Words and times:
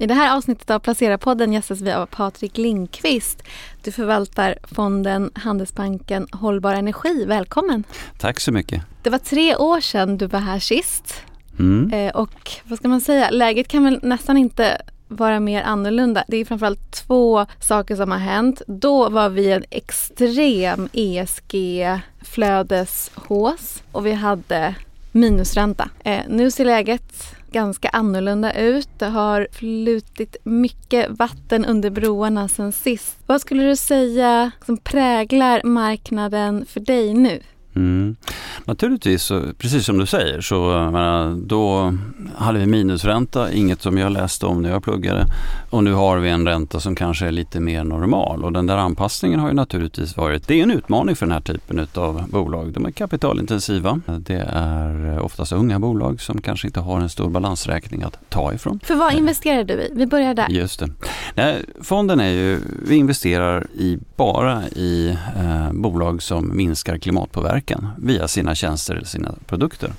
I 0.00 0.06
det 0.06 0.14
här 0.14 0.36
avsnittet 0.36 0.70
av 0.70 0.78
Placera-podden 0.78 1.52
gästas 1.52 1.80
vi 1.80 1.92
av 1.92 2.06
Patrik 2.06 2.58
Lindqvist. 2.58 3.42
Du 3.82 3.92
förvaltar 3.92 4.58
fonden 4.62 5.30
Handelsbanken 5.34 6.26
Hållbar 6.32 6.74
Energi. 6.74 7.24
Välkommen! 7.24 7.84
Tack 8.18 8.40
så 8.40 8.52
mycket. 8.52 8.82
Det 9.02 9.10
var 9.10 9.18
tre 9.18 9.56
år 9.56 9.80
sedan 9.80 10.18
du 10.18 10.26
var 10.26 10.40
här 10.40 10.58
sist. 10.58 11.14
Mm. 11.58 11.92
Eh, 11.92 12.14
och 12.14 12.50
vad 12.64 12.78
ska 12.78 12.88
man 12.88 13.00
säga, 13.00 13.30
läget 13.30 13.68
kan 13.68 13.84
väl 13.84 14.00
nästan 14.02 14.36
inte 14.36 14.82
vara 15.08 15.40
mer 15.40 15.62
annorlunda. 15.62 16.24
Det 16.28 16.36
är 16.36 16.44
framförallt 16.44 16.92
två 16.92 17.46
saker 17.60 17.96
som 17.96 18.10
har 18.10 18.18
hänt. 18.18 18.62
Då 18.66 19.08
var 19.08 19.28
vi 19.28 19.52
en 19.52 19.64
extrem 19.70 20.88
ESG-flödeshås 20.92 23.82
och 23.92 24.06
vi 24.06 24.12
hade 24.12 24.74
minusränta. 25.12 25.90
Eh, 26.04 26.20
nu 26.28 26.50
ser 26.50 26.64
läget 26.64 27.36
ganska 27.52 27.88
annorlunda 27.88 28.52
ut. 28.52 28.88
Det 28.98 29.06
har 29.06 29.48
flutit 29.52 30.36
mycket 30.44 31.10
vatten 31.10 31.64
under 31.64 31.90
broarna 31.90 32.48
sen 32.48 32.72
sist. 32.72 33.18
Vad 33.26 33.40
skulle 33.40 33.62
du 33.62 33.76
säga 33.76 34.50
som 34.66 34.76
präglar 34.76 35.62
marknaden 35.64 36.66
för 36.66 36.80
dig 36.80 37.14
nu? 37.14 37.40
Mm. 37.76 38.16
Naturligtvis, 38.64 39.22
så, 39.22 39.42
precis 39.58 39.84
som 39.84 39.98
du 39.98 40.06
säger, 40.06 40.40
så 40.40 40.90
menar, 40.92 41.36
då 41.46 41.94
hade 42.36 42.58
vi 42.58 42.66
minusränta, 42.66 43.52
inget 43.52 43.82
som 43.82 43.98
jag 43.98 44.12
läste 44.12 44.46
om 44.46 44.62
när 44.62 44.70
jag 44.70 44.82
pluggade. 44.82 45.26
Och 45.70 45.84
nu 45.84 45.92
har 45.92 46.18
vi 46.18 46.30
en 46.30 46.46
ränta 46.46 46.80
som 46.80 46.94
kanske 46.94 47.26
är 47.26 47.32
lite 47.32 47.60
mer 47.60 47.84
normal. 47.84 48.44
Och 48.44 48.52
den 48.52 48.66
där 48.66 48.76
anpassningen 48.76 49.40
har 49.40 49.48
ju 49.48 49.54
naturligtvis 49.54 50.16
varit, 50.16 50.48
det 50.48 50.58
är 50.58 50.62
en 50.62 50.70
utmaning 50.70 51.16
för 51.16 51.26
den 51.26 51.32
här 51.32 51.40
typen 51.40 51.86
av 51.94 52.30
bolag. 52.30 52.72
De 52.72 52.86
är 52.86 52.90
kapitalintensiva. 52.90 54.00
Det 54.06 54.46
är 54.52 55.20
oftast 55.20 55.52
unga 55.52 55.78
bolag 55.78 56.20
som 56.20 56.40
kanske 56.40 56.66
inte 56.66 56.80
har 56.80 57.00
en 57.00 57.08
stor 57.08 57.30
balansräkning 57.30 58.02
att 58.02 58.18
ta 58.28 58.52
ifrån. 58.54 58.80
För 58.84 58.94
vad 58.94 59.14
investerar 59.14 59.64
du 59.64 59.74
i? 59.74 59.92
Vi 59.94 60.06
börjar 60.06 60.34
där. 60.34 60.48
Just 60.48 60.80
det. 60.80 60.88
Nej, 61.34 61.64
fonden 61.80 62.20
är 62.20 62.30
ju, 62.30 62.60
vi 62.88 62.96
investerar 62.96 63.66
i, 63.74 63.98
bara 64.16 64.68
i 64.68 65.16
eh, 65.36 65.72
bolag 65.72 66.22
som 66.22 66.56
minskar 66.56 66.98
klimatpåverkan 66.98 67.60
via 67.98 68.28
sina 68.28 68.54
tjänster 68.54 68.94
eller 68.94 69.06
sina 69.06 69.34
produkter. 69.46 69.92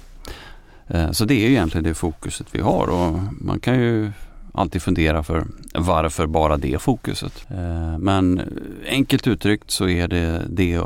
Eh, 0.88 1.12
så 1.12 1.26
det 1.26 1.34
är 1.34 1.50
egentligen 1.50 1.84
det 1.84 1.94
fokuset 1.94 2.48
vi 2.52 2.62
har 2.62 2.88
och 2.88 3.20
man 3.32 3.60
kan 3.60 3.80
ju 3.80 4.12
alltid 4.54 4.82
fundera 4.82 5.24
för 5.24 5.46
varför 5.74 6.28
bara 6.28 6.58
det 6.58 6.82
fokuset. 6.82 7.46
Eh, 7.50 7.98
men 7.98 8.42
enkelt 8.88 9.28
uttryckt 9.28 9.72
så 9.72 9.88
är 9.88 10.08
det 10.08 10.42
det 10.50 10.82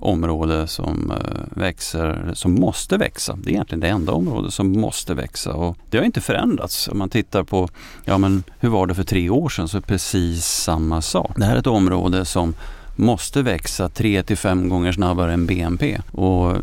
område 0.00 0.66
som 0.66 1.10
eh, 1.10 1.60
växer, 1.60 2.30
som 2.34 2.54
måste 2.54 2.96
växa. 2.96 3.38
Det 3.42 3.50
är 3.50 3.52
egentligen 3.52 3.80
det 3.80 3.88
enda 3.88 4.12
område 4.12 4.50
som 4.50 4.80
måste 4.80 5.14
växa 5.14 5.52
och 5.52 5.76
det 5.90 5.98
har 5.98 6.04
inte 6.04 6.20
förändrats. 6.20 6.88
Om 6.88 6.98
man 6.98 7.08
tittar 7.08 7.42
på, 7.42 7.68
ja 8.04 8.18
men 8.18 8.42
hur 8.60 8.68
var 8.68 8.86
det 8.86 8.94
för 8.94 9.04
tre 9.04 9.30
år 9.30 9.48
sedan 9.48 9.68
så 9.68 9.76
är 9.76 9.80
det 9.80 9.86
precis 9.86 10.44
samma 10.46 11.02
sak. 11.02 11.32
Det 11.36 11.44
här 11.44 11.54
är 11.54 11.58
ett 11.58 11.66
område 11.66 12.24
som 12.24 12.54
måste 12.96 13.42
växa 13.42 13.88
3 13.88 14.22
till 14.22 14.36
5 14.36 14.68
gånger 14.68 14.92
snabbare 14.92 15.32
än 15.32 15.46
BNP. 15.46 15.98
Och 16.12 16.56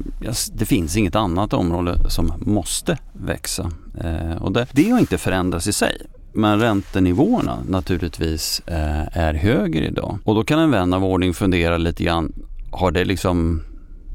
det 0.54 0.66
finns 0.66 0.98
inget 0.98 1.16
annat 1.16 1.54
område 1.54 2.10
som 2.10 2.34
måste 2.40 2.98
växa. 3.14 3.72
Eh, 4.04 4.44
och 4.44 4.52
det, 4.52 4.68
det 4.72 4.90
har 4.90 5.00
inte 5.00 5.18
förändrats 5.18 5.68
i 5.68 5.74
sig. 5.74 5.98
Men 6.34 6.60
räntenivåerna 6.60 7.58
naturligtvis 7.70 8.62
eh, 8.68 9.18
är 9.18 9.34
högre 9.34 9.88
idag. 9.88 10.20
Och 10.24 10.36
då 10.36 10.44
kan 10.44 10.60
en 10.60 10.72
vän 10.72 10.94
av 10.94 11.06
ordning 11.06 11.34
fundera 11.34 11.78
lite 11.78 12.04
grann, 12.04 12.34
har 12.72 12.92
det 12.92 13.06
liksom 13.06 13.62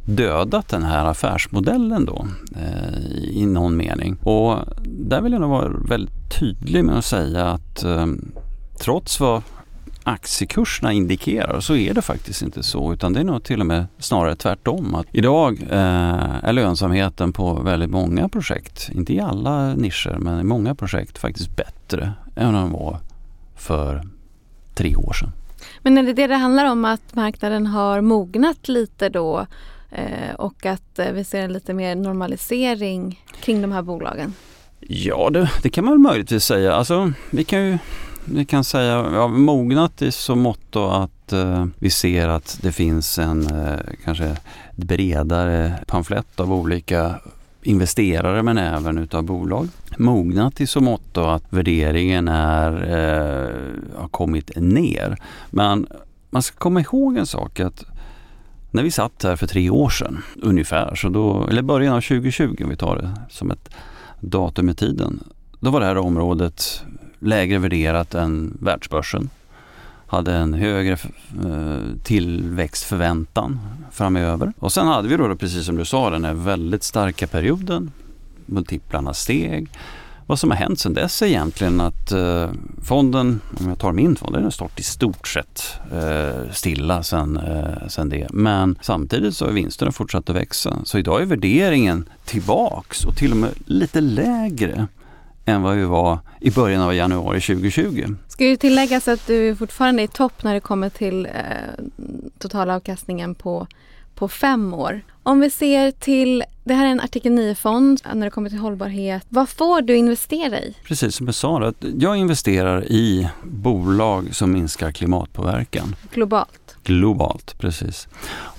dödat 0.06 0.68
den 0.68 0.82
här 0.82 1.06
affärsmodellen 1.06 2.04
då 2.04 2.26
eh, 2.56 3.12
i 3.30 3.46
någon 3.46 3.76
mening? 3.76 4.16
Och 4.22 4.56
där 4.84 5.20
vill 5.20 5.32
jag 5.32 5.40
nog 5.40 5.50
vara 5.50 5.68
väldigt 5.88 6.38
tydlig 6.40 6.84
med 6.84 6.98
att 6.98 7.04
säga 7.04 7.46
att 7.46 7.84
trots 8.80 9.20
vad 9.20 9.42
aktiekurserna 10.08 10.92
indikerar 10.92 11.60
så 11.60 11.76
är 11.76 11.94
det 11.94 12.02
faktiskt 12.02 12.42
inte 12.42 12.62
så 12.62 12.92
utan 12.92 13.12
det 13.12 13.20
är 13.20 13.24
nog 13.24 13.44
till 13.44 13.60
och 13.60 13.66
med 13.66 13.86
snarare 13.98 14.36
tvärtom. 14.36 14.94
Att 14.94 15.06
idag 15.12 15.62
eh, 15.70 16.44
är 16.44 16.52
lönsamheten 16.52 17.32
på 17.32 17.54
väldigt 17.54 17.90
många 17.90 18.28
projekt, 18.28 18.88
inte 18.92 19.14
i 19.14 19.20
alla 19.20 19.74
nischer 19.74 20.16
men 20.18 20.40
i 20.40 20.44
många 20.44 20.74
projekt 20.74 21.18
faktiskt 21.18 21.56
bättre 21.56 22.12
än 22.36 22.54
den 22.54 22.72
var 22.72 22.98
för 23.56 24.02
tre 24.74 24.96
år 24.96 25.12
sedan. 25.12 25.32
Men 25.82 25.98
är 25.98 26.02
det 26.02 26.12
det 26.12 26.26
det 26.26 26.34
handlar 26.34 26.64
om 26.64 26.84
att 26.84 27.14
marknaden 27.14 27.66
har 27.66 28.00
mognat 28.00 28.68
lite 28.68 29.08
då 29.08 29.46
eh, 29.90 30.34
och 30.38 30.66
att 30.66 30.98
eh, 30.98 31.12
vi 31.12 31.24
ser 31.24 31.42
en 31.42 31.52
lite 31.52 31.74
mer 31.74 31.94
normalisering 31.94 33.24
kring 33.40 33.62
de 33.62 33.72
här 33.72 33.82
bolagen? 33.82 34.34
Ja, 34.80 35.30
det, 35.30 35.50
det 35.62 35.70
kan 35.70 35.84
man 35.84 36.02
möjligtvis 36.02 36.44
säga. 36.44 36.74
Alltså, 36.74 37.12
vi 37.30 37.44
kan 37.44 37.66
ju 37.66 37.78
vi 38.32 38.44
kan 38.44 38.64
säga 38.64 39.10
ja, 39.12 39.28
mognat 39.28 40.02
i 40.02 40.12
så 40.12 40.34
mått 40.34 40.76
att 40.76 41.32
eh, 41.32 41.66
vi 41.78 41.90
ser 41.90 42.28
att 42.28 42.58
det 42.62 42.72
finns 42.72 43.18
en 43.18 43.46
eh, 43.46 43.78
kanske 44.04 44.36
bredare 44.76 45.78
pamflett 45.86 46.40
av 46.40 46.52
olika 46.52 47.14
investerare 47.62 48.42
men 48.42 48.58
även 48.58 48.98
utav 48.98 49.22
bolag. 49.22 49.68
Mognat 49.98 50.60
i 50.60 50.66
så 50.66 50.80
mått 50.80 51.16
att 51.16 51.44
värderingen 51.50 52.28
är, 52.28 52.72
eh, 52.72 54.00
har 54.00 54.08
kommit 54.08 54.50
ner. 54.56 55.16
Men 55.50 55.86
man 56.30 56.42
ska 56.42 56.56
komma 56.58 56.80
ihåg 56.80 57.16
en 57.16 57.26
sak 57.26 57.60
att 57.60 57.84
när 58.70 58.82
vi 58.82 58.90
satt 58.90 59.22
här 59.22 59.36
för 59.36 59.46
tre 59.46 59.70
år 59.70 59.88
sedan 59.88 60.22
ungefär, 60.42 60.94
så 60.94 61.08
då, 61.08 61.46
eller 61.46 61.62
början 61.62 61.94
av 61.94 62.00
2020 62.00 62.56
om 62.62 62.70
vi 62.70 62.76
tar 62.76 62.96
det 62.96 63.12
som 63.30 63.50
ett 63.50 63.70
datum 64.20 64.68
i 64.68 64.74
tiden, 64.74 65.20
då 65.60 65.70
var 65.70 65.80
det 65.80 65.86
här 65.86 65.98
området 65.98 66.82
lägre 67.18 67.58
värderat 67.58 68.14
än 68.14 68.58
världsbörsen. 68.60 69.30
Hade 70.06 70.34
en 70.34 70.54
högre 70.54 70.92
eh, 70.92 72.02
tillväxtförväntan 72.02 73.60
framöver. 73.92 74.52
Och 74.58 74.72
sen 74.72 74.86
hade 74.86 75.08
vi 75.08 75.16
då, 75.16 75.36
precis 75.36 75.66
som 75.66 75.76
du 75.76 75.84
sa, 75.84 76.10
den 76.10 76.24
här 76.24 76.34
väldigt 76.34 76.82
starka 76.82 77.26
perioden. 77.26 77.92
Multiplarna 78.46 79.14
steg. 79.14 79.68
Vad 80.28 80.38
som 80.38 80.50
har 80.50 80.56
hänt 80.56 80.80
sedan 80.80 80.94
dess 80.94 81.22
är 81.22 81.26
egentligen 81.26 81.80
att 81.80 82.12
eh, 82.12 82.50
fonden, 82.82 83.40
om 83.60 83.68
jag 83.68 83.78
tar 83.78 83.92
min 83.92 84.16
fond, 84.16 84.34
den 84.34 84.44
har 84.44 84.50
stått 84.50 84.80
i 84.80 84.82
stort 84.82 85.28
sett 85.28 85.80
eh, 85.92 86.52
stilla 86.52 87.02
sedan 87.02 87.36
eh, 87.36 87.88
sen 87.88 88.08
det. 88.08 88.26
Men 88.30 88.78
samtidigt 88.80 89.36
så 89.36 89.44
har 89.44 89.52
vinsterna 89.52 89.92
fortsatt 89.92 90.30
att 90.30 90.36
växa. 90.36 90.78
Så 90.84 90.98
idag 90.98 91.22
är 91.22 91.26
värderingen 91.26 92.08
tillbaks 92.24 93.04
och 93.04 93.16
till 93.16 93.30
och 93.30 93.36
med 93.36 93.50
lite 93.66 94.00
lägre 94.00 94.86
än 95.48 95.62
vad 95.62 95.76
vi 95.76 95.84
var 95.84 96.18
i 96.40 96.50
början 96.50 96.82
av 96.82 96.94
januari 96.94 97.40
2020. 97.40 98.04
Ska 98.28 98.44
ju 98.44 98.56
tilläggas 98.56 99.08
att 99.08 99.26
du 99.26 99.56
fortfarande 99.56 100.02
är 100.02 100.04
i 100.04 100.08
topp 100.08 100.42
när 100.42 100.54
det 100.54 100.60
kommer 100.60 100.90
till 100.90 101.26
eh, 101.26 101.32
totalavkastningen 102.38 103.34
på, 103.34 103.66
på 104.14 104.28
fem 104.28 104.74
år. 104.74 105.00
Om 105.22 105.40
vi 105.40 105.50
ser 105.50 105.90
till, 105.90 106.44
det 106.64 106.74
här 106.74 106.86
är 106.86 106.90
en 106.90 107.00
artikel 107.00 107.32
9-fond 107.32 108.00
när 108.14 108.26
det 108.26 108.30
kommer 108.30 108.50
till 108.50 108.58
hållbarhet. 108.58 109.22
Vad 109.28 109.48
får 109.48 109.82
du 109.82 109.96
investera 109.96 110.60
i? 110.60 110.74
Precis 110.84 111.14
som 111.14 111.26
jag 111.26 111.34
sa, 111.34 111.72
jag 111.98 112.16
investerar 112.16 112.84
i 112.84 113.28
bolag 113.42 114.34
som 114.34 114.52
minskar 114.52 114.92
klimatpåverkan. 114.92 115.96
Globalt? 116.12 116.76
Globalt, 116.84 117.58
precis. 117.58 118.08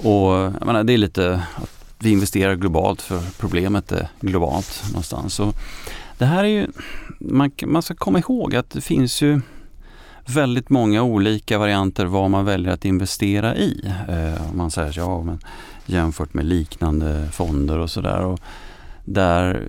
Och 0.03 0.31
jag 0.33 0.65
menar, 0.65 0.83
det 0.83 0.93
är 0.93 0.97
lite 0.97 1.43
att 1.55 1.79
vi 1.99 2.11
investerar 2.11 2.55
globalt 2.55 3.01
för 3.01 3.21
problemet 3.39 3.91
är 3.91 4.07
globalt 4.21 4.83
någonstans. 4.87 5.39
Och 5.39 5.55
det 6.19 6.25
här 6.25 6.43
är 6.43 6.47
ju, 6.47 6.67
man, 7.19 7.51
man 7.65 7.81
ska 7.81 7.95
komma 7.95 8.19
ihåg 8.19 8.55
att 8.55 8.69
det 8.69 8.81
finns 8.81 9.21
ju 9.21 9.41
väldigt 10.25 10.69
många 10.69 11.03
olika 11.03 11.57
varianter 11.57 12.05
vad 12.05 12.29
man 12.29 12.45
väljer 12.45 12.73
att 12.73 12.85
investera 12.85 13.55
i. 13.55 13.93
Eh, 14.09 14.53
man 14.53 14.71
säger 14.71 14.93
ja, 14.97 15.23
men 15.23 15.39
jämfört 15.85 16.33
med 16.33 16.45
liknande 16.45 17.29
fonder 17.31 17.77
och 17.77 17.89
sådär. 17.89 18.37
Där 19.05 19.67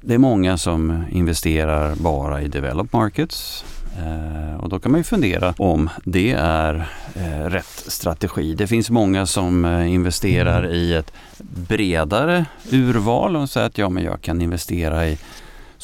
det 0.00 0.14
är 0.14 0.18
många 0.18 0.58
som 0.58 1.04
investerar 1.10 1.96
bara 1.96 2.42
i 2.42 2.48
developed 2.48 2.94
markets. 3.00 3.64
Eh, 3.98 4.60
och 4.60 4.68
då 4.68 4.80
kan 4.80 4.92
man 4.92 5.00
ju 5.00 5.04
fundera 5.04 5.54
om 5.58 5.90
det 6.04 6.32
är 6.38 6.88
eh, 7.14 7.44
rätt 7.44 7.84
strategi. 7.86 8.54
Det 8.54 8.66
finns 8.66 8.90
många 8.90 9.26
som 9.26 9.64
eh, 9.64 9.92
investerar 9.92 10.72
i 10.72 10.94
ett 10.94 11.12
bredare 11.38 12.46
urval 12.70 13.36
och 13.36 13.50
säger 13.50 13.66
att 13.66 13.78
ja, 13.78 13.88
men 13.88 14.04
jag 14.04 14.20
kan 14.20 14.42
investera 14.42 15.08
i 15.08 15.18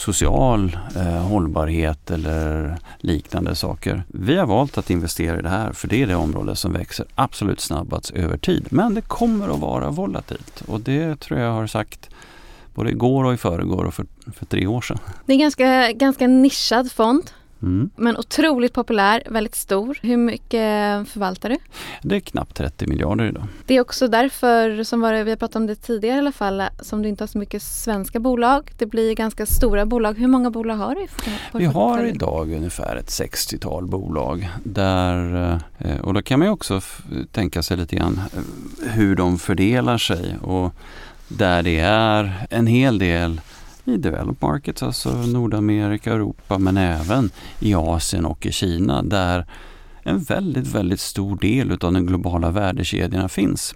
social 0.00 0.79
eh, 0.97 1.02
hållbarhet 1.02 2.11
eller 2.11 2.76
liknande 2.99 3.55
saker. 3.55 4.05
Vi 4.08 4.37
har 4.37 4.47
valt 4.47 4.79
att 4.79 4.91
investera 4.91 5.38
i 5.38 5.43
det 5.43 5.49
här 5.49 5.73
för 5.73 5.88
det 5.88 6.02
är 6.02 6.06
det 6.06 6.14
område 6.14 6.56
som 6.56 6.73
växer 6.73 7.06
absolut 7.14 7.61
snabbast 7.61 8.11
över 8.11 8.37
tid. 8.37 8.67
Men 8.70 8.94
det 8.94 9.00
kommer 9.00 9.49
att 9.49 9.61
vara 9.61 9.91
volatilt 9.91 10.62
och 10.67 10.81
det 10.81 11.20
tror 11.20 11.41
jag 11.41 11.52
har 11.52 11.67
sagt 11.67 12.11
både 12.75 12.91
igår 12.91 13.25
och 13.25 13.35
i 13.35 13.37
förrgår 13.37 13.85
och 13.85 13.94
för, 13.94 14.06
för 14.35 14.47
tre 14.47 14.67
år 14.67 14.81
sedan. 14.81 14.99
Det 15.26 15.32
är 15.32 15.35
en 15.35 15.41
ganska, 15.41 15.93
ganska 15.93 16.26
nischad 16.26 16.93
fond. 16.93 17.31
Mm. 17.62 17.90
Men 17.96 18.16
otroligt 18.16 18.72
populär, 18.72 19.22
väldigt 19.30 19.54
stor. 19.54 19.98
Hur 20.02 20.16
mycket 20.16 21.08
förvaltar 21.08 21.48
du? 21.48 21.56
Det 22.02 22.16
är 22.16 22.20
knappt 22.20 22.56
30 22.56 22.86
miljarder 22.86 23.24
idag. 23.24 23.46
Det 23.66 23.76
är 23.76 23.80
också 23.80 24.08
därför, 24.08 24.84
som 24.84 25.00
var, 25.00 25.24
vi 25.24 25.30
har 25.30 25.36
pratat 25.36 25.56
om 25.56 25.66
det 25.66 25.74
tidigare 25.74 26.16
i 26.16 26.18
alla 26.18 26.32
fall, 26.32 26.62
som 26.80 27.02
du 27.02 27.08
inte 27.08 27.22
har 27.22 27.28
så 27.28 27.38
mycket 27.38 27.62
svenska 27.62 28.20
bolag. 28.20 28.70
Det 28.78 28.86
blir 28.86 29.14
ganska 29.14 29.46
stora 29.46 29.86
bolag. 29.86 30.18
Hur 30.18 30.28
många 30.28 30.50
bolag 30.50 30.76
har 30.76 30.94
du? 30.94 31.06
Vi 31.58 31.64
har 31.64 32.04
idag 32.04 32.52
ungefär 32.52 32.96
ett 32.96 33.08
60-tal 33.08 33.86
bolag. 33.86 34.48
Där, 34.64 35.60
eh, 35.78 36.00
och 36.00 36.14
då 36.14 36.22
kan 36.22 36.38
man 36.38 36.48
ju 36.48 36.52
också 36.52 36.80
tänka 37.32 37.62
sig 37.62 37.76
lite 37.76 37.96
grann 37.96 38.20
eh, 38.36 38.90
hur 38.90 39.16
de 39.16 39.38
fördelar 39.38 39.98
sig. 39.98 40.36
Och 40.42 40.74
där 41.28 41.62
det 41.62 41.78
är 41.78 42.46
en 42.50 42.66
hel 42.66 42.98
del 42.98 43.40
i 43.85 43.97
developed 43.97 44.43
markets, 44.49 44.82
alltså 44.82 45.12
Nordamerika, 45.12 46.12
Europa 46.12 46.59
men 46.59 46.77
även 46.77 47.31
i 47.59 47.75
Asien 47.75 48.25
och 48.25 48.47
i 48.47 48.53
Kina 48.53 49.03
där 49.03 49.47
en 50.03 50.19
väldigt, 50.19 50.67
väldigt 50.67 51.00
stor 51.00 51.37
del 51.37 51.73
av 51.73 51.79
de 51.79 52.06
globala 52.06 52.50
värdekedjorna 52.50 53.29
finns. 53.29 53.75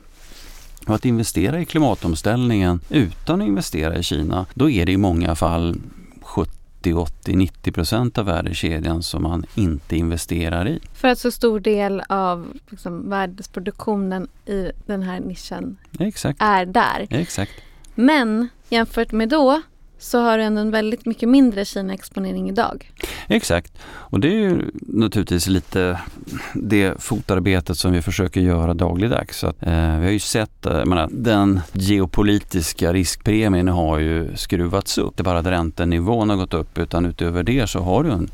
Och 0.86 0.94
att 0.94 1.04
investera 1.04 1.60
i 1.60 1.64
klimatomställningen 1.64 2.80
utan 2.90 3.42
att 3.42 3.48
investera 3.48 3.98
i 3.98 4.02
Kina, 4.02 4.46
då 4.54 4.70
är 4.70 4.86
det 4.86 4.92
i 4.92 4.96
många 4.96 5.34
fall 5.34 5.76
70, 6.22 6.94
80, 6.94 7.36
90 7.36 7.72
procent 7.72 8.18
av 8.18 8.26
värdekedjan 8.26 9.02
som 9.02 9.22
man 9.22 9.44
inte 9.54 9.96
investerar 9.96 10.68
i. 10.68 10.80
För 10.94 11.08
att 11.08 11.18
så 11.18 11.30
stor 11.30 11.60
del 11.60 12.02
av 12.08 12.46
liksom, 12.70 13.10
värdesproduktionen 13.10 14.28
i 14.46 14.70
den 14.86 15.02
här 15.02 15.20
nischen 15.20 15.76
Exakt. 15.98 16.42
är 16.42 16.66
där. 16.66 17.06
Exakt. 17.10 17.52
Men 17.94 18.48
jämfört 18.68 19.12
med 19.12 19.28
då 19.28 19.62
så 20.04 20.20
har 20.20 20.38
du 20.38 20.44
ändå 20.44 20.60
en 20.60 20.70
väldigt 20.70 21.06
mycket 21.06 21.28
mindre 21.28 21.64
Kina-exponering 21.64 22.48
idag. 22.48 22.92
Exakt, 23.28 23.72
och 23.86 24.20
det 24.20 24.28
är 24.28 24.38
ju 24.38 24.70
naturligtvis 24.80 25.46
lite 25.46 26.00
det 26.54 27.02
fotarbetet 27.02 27.78
som 27.78 27.92
vi 27.92 28.02
försöker 28.02 28.40
göra 28.40 28.74
dagligdags. 28.74 29.38
Så 29.38 29.46
att, 29.46 29.62
eh, 29.62 29.98
vi 29.98 30.04
har 30.04 30.12
ju 30.12 30.18
sett, 30.18 30.66
eh, 30.66 30.84
menar, 30.84 31.08
den 31.12 31.60
geopolitiska 31.72 32.92
riskpremien 32.92 33.68
har 33.68 33.98
ju 33.98 34.36
skruvats 34.36 34.98
upp. 34.98 35.16
Det 35.16 35.20
är 35.20 35.24
bara 35.24 35.38
att 35.38 35.46
räntenivån 35.46 36.30
har 36.30 36.36
gått 36.36 36.54
upp 36.54 36.78
utan 36.78 37.06
utöver 37.06 37.42
det 37.42 37.66
så 37.66 37.80
har 37.80 38.04
du 38.04 38.10
en, 38.10 38.28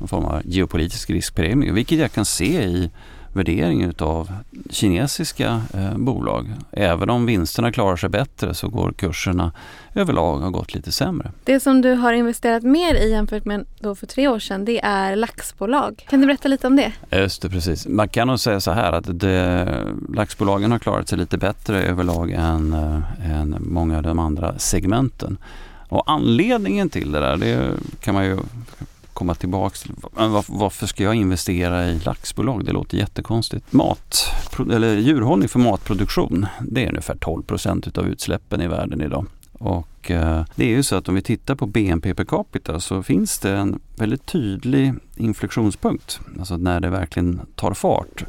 en 0.00 0.08
form 0.08 0.24
av 0.24 0.42
geopolitisk 0.44 1.10
riskpremie, 1.10 1.72
vilket 1.72 1.98
jag 1.98 2.12
kan 2.12 2.24
se 2.24 2.62
i 2.62 2.90
värdering 3.38 3.92
av 3.98 4.32
kinesiska 4.70 5.62
eh, 5.74 5.96
bolag. 5.96 6.54
Även 6.70 7.10
om 7.10 7.26
vinsterna 7.26 7.72
klarar 7.72 7.96
sig 7.96 8.08
bättre 8.08 8.54
så 8.54 8.68
går 8.68 8.92
kurserna 8.92 9.52
överlag 9.94 10.38
har 10.38 10.50
gått 10.50 10.74
lite 10.74 10.92
sämre. 10.92 11.32
Det 11.44 11.60
som 11.60 11.82
du 11.82 11.94
har 11.94 12.12
investerat 12.12 12.62
mer 12.62 12.94
i 12.94 13.10
jämfört 13.10 13.44
med 13.44 13.66
då 13.80 13.94
för 13.94 14.06
tre 14.06 14.28
år 14.28 14.38
sedan 14.38 14.64
det 14.64 14.80
är 14.84 15.16
laxbolag. 15.16 16.06
Kan 16.08 16.20
du 16.20 16.26
berätta 16.26 16.48
lite 16.48 16.66
om 16.66 16.76
det? 16.76 16.92
Just 17.10 17.42
det, 17.42 17.50
precis. 17.50 17.86
Man 17.86 18.08
kan 18.08 18.26
nog 18.28 18.40
säga 18.40 18.60
så 18.60 18.70
här 18.70 18.92
att 18.92 19.20
det, 19.20 19.84
laxbolagen 20.14 20.72
har 20.72 20.78
klarat 20.78 21.08
sig 21.08 21.18
lite 21.18 21.38
bättre 21.38 21.82
överlag 21.82 22.30
än, 22.30 22.72
äh, 22.72 23.40
än 23.40 23.56
många 23.60 23.96
av 23.96 24.02
de 24.02 24.18
andra 24.18 24.58
segmenten. 24.58 25.38
Och 25.88 26.10
anledningen 26.10 26.90
till 26.90 27.12
det 27.12 27.20
där, 27.20 27.36
det 27.36 27.70
kan 28.00 28.14
man 28.14 28.24
ju 28.24 28.38
komma 29.18 29.34
tillbaks 29.34 29.82
till. 29.82 29.92
varför 30.46 30.86
ska 30.86 31.04
jag 31.04 31.14
investera 31.14 31.86
i 31.86 31.98
laxbolag? 31.98 32.64
Det 32.64 32.72
låter 32.72 32.98
jättekonstigt. 32.98 33.72
Mat, 33.72 34.26
eller 34.72 34.96
djurhållning 34.96 35.48
för 35.48 35.58
matproduktion, 35.58 36.46
det 36.60 36.84
är 36.84 36.88
ungefär 36.88 37.16
12 37.20 37.42
procent 37.42 37.98
av 37.98 38.08
utsläppen 38.08 38.60
i 38.60 38.68
världen 38.68 39.00
idag. 39.00 39.26
Och 39.52 40.10
eh, 40.10 40.44
det 40.54 40.64
är 40.64 40.68
ju 40.68 40.82
så 40.82 40.96
att 40.96 41.08
om 41.08 41.14
vi 41.14 41.22
tittar 41.22 41.54
på 41.54 41.66
BNP 41.66 42.14
per 42.14 42.24
capita 42.24 42.80
så 42.80 43.02
finns 43.02 43.38
det 43.38 43.50
en 43.50 43.80
väldigt 43.96 44.26
tydlig 44.26 44.94
inflektionspunkt. 45.16 46.20
Alltså 46.38 46.56
när 46.56 46.80
det 46.80 46.90
verkligen 46.90 47.40
tar 47.54 47.74
fart 47.74 48.24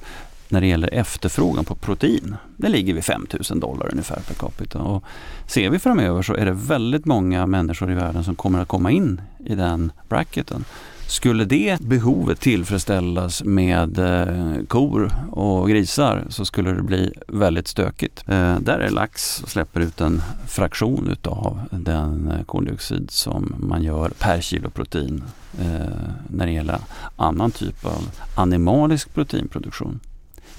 när 0.49 0.61
det 0.61 0.67
gäller 0.67 0.93
efterfrågan 0.93 1.65
på 1.65 1.75
protein. 1.75 2.35
Det 2.57 2.69
ligger 2.69 2.93
vid 2.93 3.03
5000 3.03 3.59
dollar 3.59 3.89
ungefär 3.91 4.19
per 4.27 4.33
capita. 4.33 4.79
Och 4.79 5.03
ser 5.47 5.69
vi 5.69 5.79
framöver 5.79 6.21
så 6.21 6.33
är 6.33 6.45
det 6.45 6.51
väldigt 6.51 7.05
många 7.05 7.45
människor 7.45 7.91
i 7.91 7.95
världen 7.95 8.23
som 8.23 8.35
kommer 8.35 8.59
att 8.59 8.67
komma 8.67 8.91
in 8.91 9.21
i 9.45 9.55
den 9.55 9.91
bracketen. 10.09 10.65
Skulle 11.09 11.45
det 11.45 11.79
behovet 11.79 12.39
tillfredsställas 12.39 13.43
med 13.43 13.99
eh, 13.99 14.63
kor 14.67 15.11
och 15.31 15.69
grisar 15.69 16.25
så 16.29 16.45
skulle 16.45 16.71
det 16.71 16.81
bli 16.81 17.13
väldigt 17.27 17.67
stökigt. 17.67 18.23
Eh, 18.27 18.59
där 18.59 18.79
är 18.79 18.89
lax 18.89 19.43
och 19.43 19.49
släpper 19.49 19.79
ut 19.79 20.01
en 20.01 20.21
fraktion 20.47 21.09
utav 21.11 21.61
den 21.71 22.31
eh, 22.31 22.43
koldioxid 22.45 23.11
som 23.11 23.55
man 23.59 23.83
gör 23.83 24.09
per 24.09 24.41
kilo 24.41 24.69
protein 24.69 25.23
eh, 25.59 26.09
när 26.27 26.45
det 26.45 26.51
gäller 26.51 26.79
annan 27.15 27.51
typ 27.51 27.85
av 27.85 28.09
animalisk 28.35 29.13
proteinproduktion. 29.13 29.99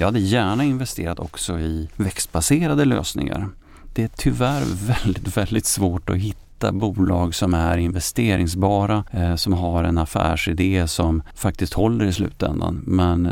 Jag 0.01 0.07
hade 0.07 0.21
gärna 0.21 0.65
investerat 0.65 1.19
också 1.19 1.59
i 1.59 1.89
växtbaserade 1.97 2.85
lösningar. 2.85 3.49
Det 3.95 4.03
är 4.03 4.11
tyvärr 4.17 4.63
väldigt, 4.87 5.37
väldigt 5.37 5.67
svårt 5.67 6.11
att 6.11 6.17
hitta 6.17 6.73
bolag 6.73 7.35
som 7.35 7.55
är 7.55 7.79
investeringsbara, 7.79 9.05
eh, 9.11 9.37
som 9.37 9.53
har 9.53 9.85
en 9.85 9.99
affärsidé 9.99 10.89
som 10.89 11.23
faktiskt 11.35 11.73
håller 11.73 12.05
i 12.05 12.13
slutändan. 12.13 12.83
Men 12.87 13.27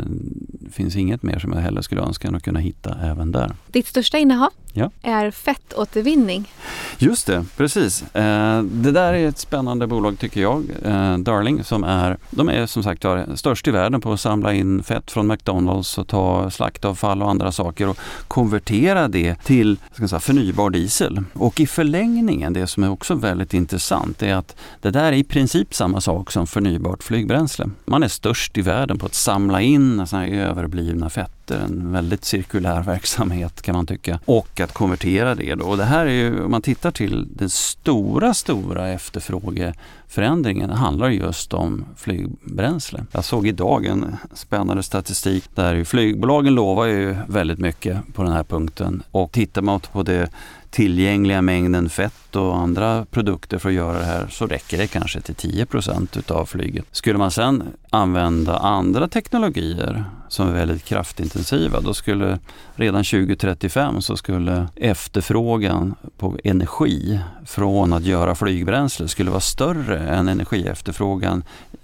finns 0.71 0.95
inget 0.95 1.23
mer 1.23 1.39
som 1.39 1.53
jag 1.53 1.59
heller 1.59 1.81
skulle 1.81 2.01
önska 2.01 2.27
än 2.27 2.35
att 2.35 2.43
kunna 2.43 2.59
hitta 2.59 2.97
även 3.03 3.31
där. 3.31 3.51
Ditt 3.67 3.87
största 3.87 4.17
innehav 4.17 4.49
ja. 4.73 4.91
är 5.01 5.31
fettåtervinning. 5.31 6.51
Just 6.97 7.27
det, 7.27 7.45
precis. 7.57 8.15
Eh, 8.15 8.63
det 8.63 8.91
där 8.91 9.13
är 9.13 9.27
ett 9.27 9.37
spännande 9.37 9.87
bolag 9.87 10.19
tycker 10.19 10.41
jag. 10.41 10.65
Eh, 10.83 11.17
Darling 11.17 11.63
som 11.63 11.83
är, 11.83 12.17
de 12.29 12.49
är 12.49 12.65
som 12.65 12.83
sagt 12.83 13.05
störst 13.35 13.67
i 13.67 13.71
världen 13.71 14.01
på 14.01 14.13
att 14.13 14.19
samla 14.19 14.53
in 14.53 14.83
fett 14.83 15.11
från 15.11 15.27
McDonalds 15.27 15.97
och 15.97 16.07
ta 16.07 16.49
slaktavfall 16.49 17.21
och 17.21 17.29
andra 17.29 17.51
saker 17.51 17.87
och 17.87 17.97
konvertera 18.27 19.07
det 19.07 19.35
till 19.43 19.77
ska 19.91 20.07
säga, 20.07 20.19
förnybar 20.19 20.69
diesel. 20.69 21.23
Och 21.33 21.59
i 21.59 21.67
förlängningen, 21.67 22.53
det 22.53 22.67
som 22.67 22.83
är 22.83 22.91
också 22.91 23.15
väldigt 23.15 23.53
intressant, 23.53 24.23
är 24.23 24.35
att 24.35 24.55
det 24.81 24.91
där 24.91 25.03
är 25.03 25.11
i 25.11 25.23
princip 25.23 25.73
samma 25.73 26.01
sak 26.01 26.31
som 26.31 26.47
förnybart 26.47 27.03
flygbränsle. 27.03 27.69
Man 27.85 28.03
är 28.03 28.07
störst 28.07 28.57
i 28.57 28.61
världen 28.61 28.97
på 28.97 29.05
att 29.05 29.13
samla 29.13 29.61
in 29.61 30.07
såna 30.07 30.21
här 30.21 30.29
överblivna 30.59 31.09
fetter, 31.09 31.59
en 31.59 31.91
väldigt 31.91 32.25
cirkulär 32.25 32.83
verksamhet 32.83 33.61
kan 33.61 33.75
man 33.75 33.85
tycka. 33.85 34.19
Och 34.25 34.59
att 34.59 34.73
konvertera 34.73 35.35
det 35.35 35.55
då. 35.55 35.65
Och 35.65 35.77
det 35.77 35.83
här 35.83 36.05
är 36.05 36.11
ju, 36.11 36.43
om 36.43 36.51
man 36.51 36.61
tittar 36.61 36.91
till 36.91 37.27
den 37.35 37.49
stora, 37.49 38.33
stora 38.33 38.89
efterfrågeförändringen 38.89 40.69
handlar 40.69 41.09
just 41.09 41.53
om 41.53 41.85
flygbränsle. 41.95 43.05
Jag 43.11 43.25
såg 43.25 43.47
idag 43.47 43.85
en 43.85 44.17
spännande 44.33 44.83
statistik 44.83 45.43
där 45.55 45.83
flygbolagen 45.83 46.55
lovar 46.55 46.85
ju 46.85 47.15
väldigt 47.27 47.59
mycket 47.59 48.13
på 48.13 48.23
den 48.23 48.31
här 48.31 48.43
punkten. 48.43 49.03
Och 49.11 49.31
tittar 49.31 49.61
man 49.61 49.79
på 49.79 50.03
det 50.03 50.29
tillgängliga 50.69 51.41
mängden 51.41 51.89
fett 51.89 52.35
och 52.35 52.57
andra 52.57 53.05
produkter 53.05 53.57
för 53.57 53.69
att 53.69 53.75
göra 53.75 53.99
det 53.99 54.05
här 54.05 54.27
så 54.29 54.47
räcker 54.47 54.77
det 54.77 54.87
kanske 54.87 55.21
till 55.21 55.35
10% 55.35 56.17
utav 56.17 56.45
flyget. 56.45 56.85
Skulle 56.91 57.17
man 57.17 57.31
sedan 57.31 57.63
använda 57.89 58.57
andra 58.57 59.07
teknologier 59.07 60.05
som 60.29 60.47
är 60.47 60.53
väldigt 60.53 60.85
kraftintensiva 60.85 61.81
då 61.81 61.93
skulle 61.93 62.39
redan 62.75 63.03
2035 63.03 64.01
så 64.01 64.17
skulle 64.17 64.67
efterfrågan 64.75 65.95
på 66.17 66.37
energi 66.43 67.19
från 67.45 67.93
att 67.93 68.03
göra 68.03 68.35
flygbränsle 68.35 69.07
skulle 69.07 69.29
vara 69.29 69.41
större 69.41 69.99
än 69.99 70.27
energiefterfrågan 70.27 71.43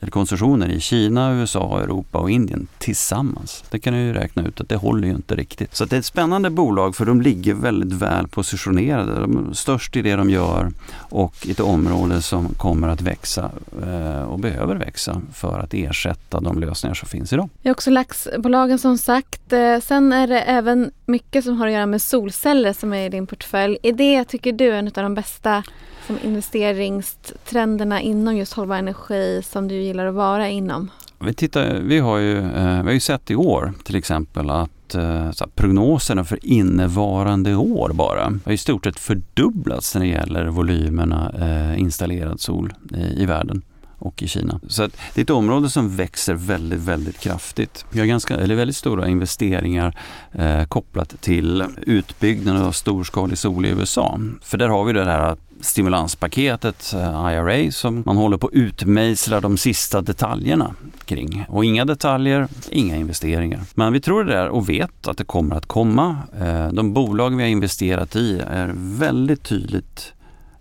konsumtionen 0.09 0.71
i 0.71 0.79
Kina, 0.79 1.33
USA, 1.33 1.79
Europa 1.79 2.17
och 2.17 2.31
Indien 2.31 2.67
tillsammans. 2.77 3.63
Det 3.69 3.79
kan 3.79 3.93
du 3.93 3.99
ju 3.99 4.13
räkna 4.13 4.47
ut 4.47 4.61
att 4.61 4.69
det 4.69 4.75
håller 4.75 5.07
ju 5.07 5.13
inte 5.13 5.35
riktigt. 5.35 5.75
Så 5.75 5.85
det 5.85 5.95
är 5.95 5.99
ett 5.99 6.05
spännande 6.05 6.49
bolag 6.49 6.95
för 6.95 7.05
de 7.05 7.21
ligger 7.21 7.53
väldigt 7.53 7.91
väl 7.91 8.27
positionerade. 8.27 9.19
De 9.19 9.49
är 9.49 9.53
störst 9.53 9.95
i 9.95 10.01
det 10.01 10.15
de 10.15 10.29
gör 10.29 10.71
och 10.93 11.47
i 11.47 11.51
ett 11.51 11.59
område 11.59 12.21
som 12.21 12.47
kommer 12.47 12.87
att 12.87 13.01
växa 13.01 13.51
eh, 13.85 14.21
och 14.21 14.39
behöver 14.39 14.75
växa 14.75 15.21
för 15.33 15.59
att 15.59 15.73
ersätta 15.73 16.41
de 16.41 16.59
lösningar 16.59 16.93
som 16.93 17.09
finns 17.09 17.33
idag. 17.33 17.49
Vi 17.61 17.69
har 17.69 17.75
också 17.75 17.89
lagt 17.89 18.27
investmentbolagen 18.35 18.79
som 18.79 18.97
sagt. 18.97 19.53
Eh, 19.53 19.79
sen 19.79 20.13
är 20.13 20.27
det 20.27 20.41
även 20.41 20.91
mycket 21.05 21.43
som 21.43 21.57
har 21.57 21.67
att 21.67 21.73
göra 21.73 21.85
med 21.85 22.01
solceller 22.01 22.73
som 22.73 22.93
är 22.93 23.05
i 23.05 23.09
din 23.09 23.27
portfölj. 23.27 23.77
Är 23.83 23.93
det, 23.93 24.25
tycker 24.25 24.53
du, 24.53 24.71
en 24.71 24.87
av 24.87 24.93
de 24.93 25.15
bästa 25.15 25.63
som 26.07 26.17
investeringstrenderna 26.23 28.01
inom 28.01 28.37
just 28.37 28.53
hållbar 28.53 28.75
energi 28.75 29.41
som 29.43 29.67
du 29.67 29.75
gillar 29.75 30.05
att 30.05 30.13
vara 30.13 30.49
inom? 30.49 30.91
Vi, 31.19 31.33
tittar, 31.33 31.79
vi, 31.81 31.99
har, 31.99 32.17
ju, 32.17 32.37
eh, 32.37 32.81
vi 32.81 32.85
har 32.85 32.91
ju 32.91 32.99
sett 32.99 33.31
i 33.31 33.35
år 33.35 33.73
till 33.83 33.95
exempel 33.95 34.49
att 34.49 34.95
eh, 34.95 35.31
prognoserna 35.55 36.23
för 36.23 36.39
innevarande 36.41 37.55
år 37.55 37.91
bara 37.93 38.39
har 38.45 38.51
i 38.51 38.57
stort 38.57 38.83
sett 38.83 38.99
fördubblats 38.99 39.95
när 39.95 40.01
det 40.01 40.07
gäller 40.07 40.45
volymerna 40.45 41.31
eh, 41.39 41.79
installerad 41.79 42.39
sol 42.39 42.73
i, 42.95 43.21
i 43.21 43.25
världen 43.25 43.61
och 44.05 44.23
i 44.23 44.27
Kina. 44.27 44.59
Så 44.67 44.83
att 44.83 44.97
det 45.13 45.21
är 45.21 45.23
ett 45.23 45.29
område 45.29 45.69
som 45.69 45.95
växer 45.95 46.33
väldigt, 46.33 46.79
väldigt 46.79 47.19
kraftigt. 47.19 47.85
Vi 47.89 47.99
har 47.99 48.05
ganska, 48.05 48.35
eller 48.35 48.55
väldigt 48.55 48.75
stora 48.75 49.07
investeringar 49.07 49.97
eh, 50.31 50.65
kopplat 50.65 51.21
till 51.21 51.63
utbyggnaden 51.81 52.61
av 52.61 52.71
storskalig 52.71 53.37
sol 53.37 53.65
i 53.65 53.69
USA. 53.69 54.19
För 54.41 54.57
där 54.57 54.69
har 54.69 54.83
vi 54.83 54.93
det 54.93 55.05
här 55.05 55.35
stimulanspaketet 55.61 56.93
eh, 56.93 57.33
IRA 57.33 57.71
som 57.71 58.03
man 58.05 58.17
håller 58.17 58.37
på 58.37 58.47
att 58.47 58.53
utmejsla 58.53 59.41
de 59.41 59.57
sista 59.57 60.01
detaljerna 60.01 60.75
kring. 61.05 61.45
Och 61.49 61.65
inga 61.65 61.85
detaljer, 61.85 62.47
inga 62.69 62.95
investeringar. 62.95 63.61
Men 63.73 63.93
vi 63.93 64.01
tror 64.01 64.23
det 64.23 64.33
där 64.33 64.49
och 64.49 64.69
vet 64.69 65.07
att 65.07 65.17
det 65.17 65.23
kommer 65.23 65.55
att 65.55 65.65
komma. 65.65 66.17
Eh, 66.39 66.67
de 66.67 66.93
bolag 66.93 67.35
vi 67.35 67.43
har 67.43 67.49
investerat 67.49 68.15
i 68.15 68.39
är 68.39 68.73
väldigt 68.75 69.43
tydligt 69.43 70.13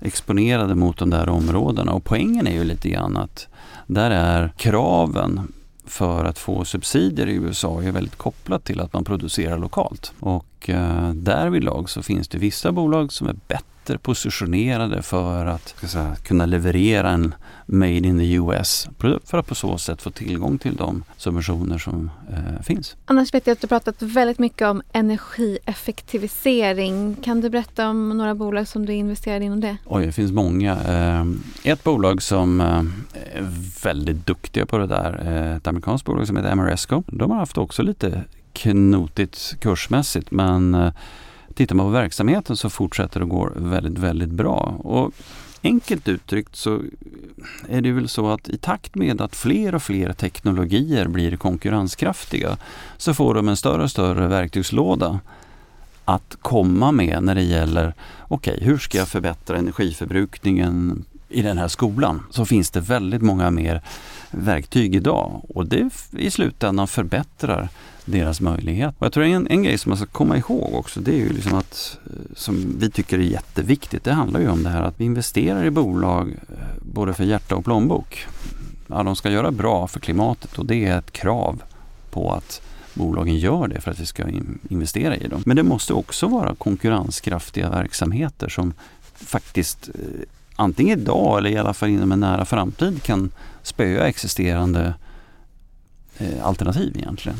exponerade 0.05 0.75
mot 0.75 0.99
de 0.99 1.11
där 1.11 1.29
områdena 1.29 1.93
och 1.93 2.05
poängen 2.05 2.47
är 2.47 2.53
ju 2.53 2.65
lite 2.65 2.89
grann 2.89 3.17
att 3.17 3.49
där 3.87 4.11
är 4.11 4.53
kraven 4.57 5.53
för 5.87 6.25
att 6.25 6.39
få 6.39 6.65
subsidier 6.65 7.27
i 7.27 7.35
USA 7.35 7.83
är 7.83 7.93
väldigt 7.93 8.17
kopplat 8.17 8.65
till 8.65 8.81
att 8.81 8.93
man 8.93 9.05
producerar 9.05 9.59
lokalt. 9.59 10.13
Och 10.21 10.71
eh, 10.71 11.11
därvidlag 11.11 11.91
så 11.91 12.03
finns 12.03 12.29
det 12.29 12.39
vissa 12.39 12.73
bolag 12.73 13.13
som 13.13 13.29
är 13.29 13.37
bättre 13.49 13.99
positionerade 13.99 15.03
för 15.03 15.47
att 15.47 15.75
säga, 15.87 16.17
kunna 16.23 16.47
leverera 16.47 17.11
en 17.11 17.35
Made 17.67 18.09
in 18.09 18.19
the 18.19 18.33
US 18.33 18.89
för 19.25 19.39
att 19.39 19.47
på 19.47 19.55
så 19.55 19.79
sätt 19.79 20.03
få 20.03 20.11
tillgång 20.11 20.59
till 20.59 20.77
de 20.77 21.05
subventioner 21.17 21.79
som 21.79 22.11
eh, 22.31 22.63
finns. 22.63 22.97
Annars 23.05 23.35
vet 23.35 23.47
jag 23.47 23.55
att 23.55 23.61
du 23.61 23.67
pratat 23.67 24.03
väldigt 24.03 24.39
mycket 24.39 24.69
om 24.69 24.83
energieffektivisering. 24.93 27.17
Kan 27.23 27.41
du 27.41 27.51
berätta 27.51 27.89
om 27.89 28.09
några 28.09 28.35
bolag 28.35 28.69
som 28.69 28.87
du 28.87 28.93
investerade 28.93 29.45
inom 29.45 29.61
det? 29.61 29.77
Oj, 29.85 30.07
det 30.07 30.13
finns 30.13 30.33
många. 30.33 30.73
Eh, 30.73 31.27
ett 31.73 31.85
bolag 31.85 32.23
som 32.23 32.61
eh, 32.61 32.85
är 33.35 33.83
väldigt 33.85 34.27
duktiga 34.27 34.67
på 34.67 34.79
det 34.79 34.87
där, 34.87 35.23
eh, 35.27 35.57
ett 35.57 35.67
amerikanskt 35.67 36.07
bolag 36.07 36.27
som 36.27 36.37
heter 36.37 36.51
Ameresco. 36.51 37.03
De 37.07 37.31
har 37.31 37.39
haft 37.39 37.59
också 37.59 37.83
lite 37.83 38.23
knotigt 38.53 39.57
kursmässigt 39.61 40.31
men 40.31 40.75
eh, 40.75 40.93
Tittar 41.55 41.75
man 41.75 41.87
på 41.87 41.91
verksamheten 41.91 42.57
så 42.57 42.71
fortsätter 42.71 43.21
det 43.21 43.27
gå 43.27 43.51
väldigt, 43.57 43.99
väldigt 43.99 44.31
bra. 44.31 44.75
Och 44.79 45.13
enkelt 45.65 46.09
uttryckt 46.09 46.57
så 46.57 46.83
är 47.69 47.81
det 47.81 47.93
väl 47.93 48.09
så 48.09 48.31
att 48.31 48.49
i 48.49 48.57
takt 48.57 48.95
med 48.95 49.21
att 49.21 49.37
fler 49.37 49.75
och 49.75 49.83
fler 49.83 50.13
teknologier 50.13 51.09
blir 51.09 51.37
konkurrenskraftiga 51.37 52.57
så 52.97 53.15
får 53.15 53.35
de 53.35 53.49
en 53.49 53.57
större 53.57 53.83
och 53.83 53.91
större 53.91 54.29
verktygslåda 54.29 55.21
att 56.05 56.37
komma 56.41 56.93
med 56.93 57.23
när 57.23 57.35
det 57.35 57.43
gäller 57.43 57.95
okej, 58.29 58.55
okay, 58.55 58.67
hur 58.67 58.79
ska 58.79 58.99
jag 58.99 59.09
förbättra 59.09 59.59
energiförbrukningen 59.59 61.05
i 61.29 61.43
den 61.43 61.59
här 61.59 61.69
skolan? 61.69 62.23
Så 62.31 62.45
finns 62.45 62.71
det 62.71 62.81
väldigt 62.81 63.23
många 63.23 63.51
mer 63.51 63.83
verktyg 64.37 64.95
idag 64.95 65.43
och 65.49 65.67
det 65.67 65.91
i 66.13 66.31
slutändan 66.31 66.89
förbättrar 66.89 67.69
deras 68.05 68.41
möjlighet. 68.41 68.95
Och 68.99 69.07
jag 69.07 69.13
tror 69.13 69.25
en, 69.25 69.47
en 69.47 69.63
grej 69.63 69.79
som 69.79 69.91
man 69.91 69.97
ska 69.97 70.07
komma 70.07 70.37
ihåg 70.37 70.75
också 70.75 71.01
det 71.01 71.11
är 71.13 71.19
ju 71.19 71.33
liksom 71.33 71.55
att 71.55 71.99
eh, 72.07 72.13
som 72.37 72.77
vi 72.79 72.91
tycker 72.91 73.19
är 73.19 73.23
jätteviktigt. 73.23 74.05
Det 74.05 74.13
handlar 74.13 74.41
ju 74.41 74.49
om 74.49 74.63
det 74.63 74.71
här 74.71 74.83
att 74.83 75.01
vi 75.01 75.05
investerar 75.05 75.65
i 75.65 75.71
bolag 75.71 76.29
eh, 76.29 76.65
både 76.83 77.15
för 77.15 77.25
hjärta 77.25 77.57
och 77.57 77.65
plånbok. 77.65 78.27
Ja, 78.87 79.03
de 79.03 79.17
ska 79.17 79.31
göra 79.31 79.51
bra 79.51 79.87
för 79.87 80.01
klimatet 80.01 80.59
och 80.59 80.67
det 80.67 80.85
är 80.85 80.99
ett 80.99 81.11
krav 81.11 81.63
på 82.11 82.33
att 82.33 82.63
bolagen 82.95 83.39
gör 83.39 83.69
det 83.69 83.81
för 83.81 83.91
att 83.91 84.01
vi 84.01 84.07
ska 84.07 84.25
investera 84.69 85.17
i 85.17 85.29
dem. 85.29 85.43
Men 85.47 85.57
det 85.57 85.63
måste 85.63 85.93
också 85.93 86.27
vara 86.27 86.55
konkurrenskraftiga 86.55 87.71
verksamheter 87.71 88.49
som 88.49 88.75
faktiskt 89.15 89.89
eh, 89.89 89.95
antingen 90.57 91.01
idag 91.01 91.39
eller 91.39 91.51
i 91.51 91.59
alla 91.59 91.75
fall 91.75 91.89
inom 91.89 92.13
en 92.13 92.21
nära 92.21 92.45
framtid 92.45 93.03
kan 93.03 93.31
spöa 93.63 94.07
existerande 94.07 94.95
alternativ 96.43 96.97
egentligen. 96.97 97.39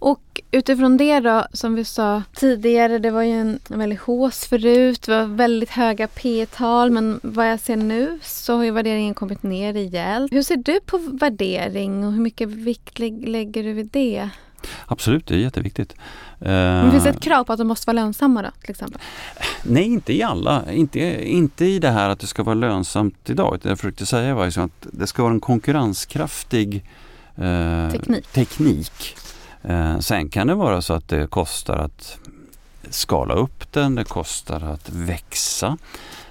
Och 0.00 0.40
utifrån 0.50 0.96
det 0.96 1.20
då, 1.20 1.46
som 1.52 1.74
vi 1.74 1.84
sa 1.84 2.22
tidigare, 2.34 2.98
det 2.98 3.10
var 3.10 3.22
ju 3.22 3.32
en, 3.32 3.58
en 3.70 3.78
väldigt 3.78 4.00
hås 4.00 4.46
förut, 4.46 5.02
det 5.02 5.18
var 5.18 5.24
väldigt 5.24 5.70
höga 5.70 6.08
P-tal 6.08 6.90
men 6.90 7.20
vad 7.22 7.50
jag 7.50 7.60
ser 7.60 7.76
nu 7.76 8.18
så 8.22 8.56
har 8.56 8.64
ju 8.64 8.70
värderingen 8.70 9.14
kommit 9.14 9.42
ner 9.42 9.72
rejält. 9.72 10.32
Hur 10.32 10.42
ser 10.42 10.56
du 10.56 10.80
på 10.80 10.98
värdering 10.98 12.06
och 12.06 12.12
hur 12.12 12.20
mycket 12.20 12.48
vikt 12.48 12.98
lägger 12.98 13.62
du 13.62 13.72
vid 13.72 13.88
det? 13.92 14.28
Absolut, 14.86 15.26
det 15.26 15.34
är 15.34 15.38
jätteviktigt. 15.38 15.94
Men 16.38 16.90
finns 16.90 17.04
det 17.04 17.10
ett 17.10 17.20
krav 17.20 17.44
på 17.44 17.52
att 17.52 17.58
de 17.58 17.68
måste 17.68 17.86
vara 17.86 18.04
lönsamma 18.04 18.42
då, 18.42 18.50
till 18.60 18.70
exempel? 18.70 19.00
Nej, 19.62 19.84
inte 19.84 20.12
i 20.12 20.22
alla. 20.22 20.72
Inte, 20.72 21.28
inte 21.28 21.64
i 21.64 21.78
det 21.78 21.90
här 21.90 22.08
att 22.08 22.20
det 22.20 22.26
ska 22.26 22.42
vara 22.42 22.54
lönsamt 22.54 23.30
idag. 23.30 23.58
Det 23.62 23.68
jag 23.68 23.78
försökte 23.78 24.06
säga 24.06 24.34
var 24.34 24.46
att 24.46 24.70
det 24.80 25.06
ska 25.06 25.22
vara 25.22 25.32
en 25.32 25.40
konkurrenskraftig 25.40 26.84
eh, 27.36 27.90
teknik. 27.90 28.32
teknik 28.32 29.16
Eh, 29.62 29.98
sen 29.98 30.28
kan 30.28 30.46
det 30.46 30.54
vara 30.54 30.82
så 30.82 30.94
att 30.94 31.08
det 31.08 31.26
kostar 31.26 31.76
att 31.76 32.18
skala 32.90 33.34
upp 33.34 33.72
den, 33.72 33.94
det 33.94 34.04
kostar 34.04 34.60
att 34.60 34.90
växa. 34.90 35.78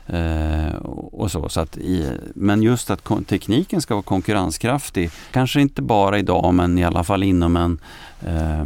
Eh, 0.08 0.76
och 1.12 1.32
så, 1.32 1.50
så 1.50 1.62
att 1.62 1.78
i, 1.78 2.12
men 2.36 2.64
just 2.64 2.90
att 2.90 3.28
tekniken 3.28 3.82
ska 3.82 3.94
vara 3.94 4.04
konkurrenskraftig, 4.04 5.10
kanske 5.32 5.62
inte 5.62 5.82
bara 5.82 6.20
idag 6.20 6.54
men 6.54 6.78
i 6.78 6.84
alla 6.84 7.04
fall 7.04 7.24
inom 7.24 7.58
en 7.58 7.80
eh, 8.22 8.62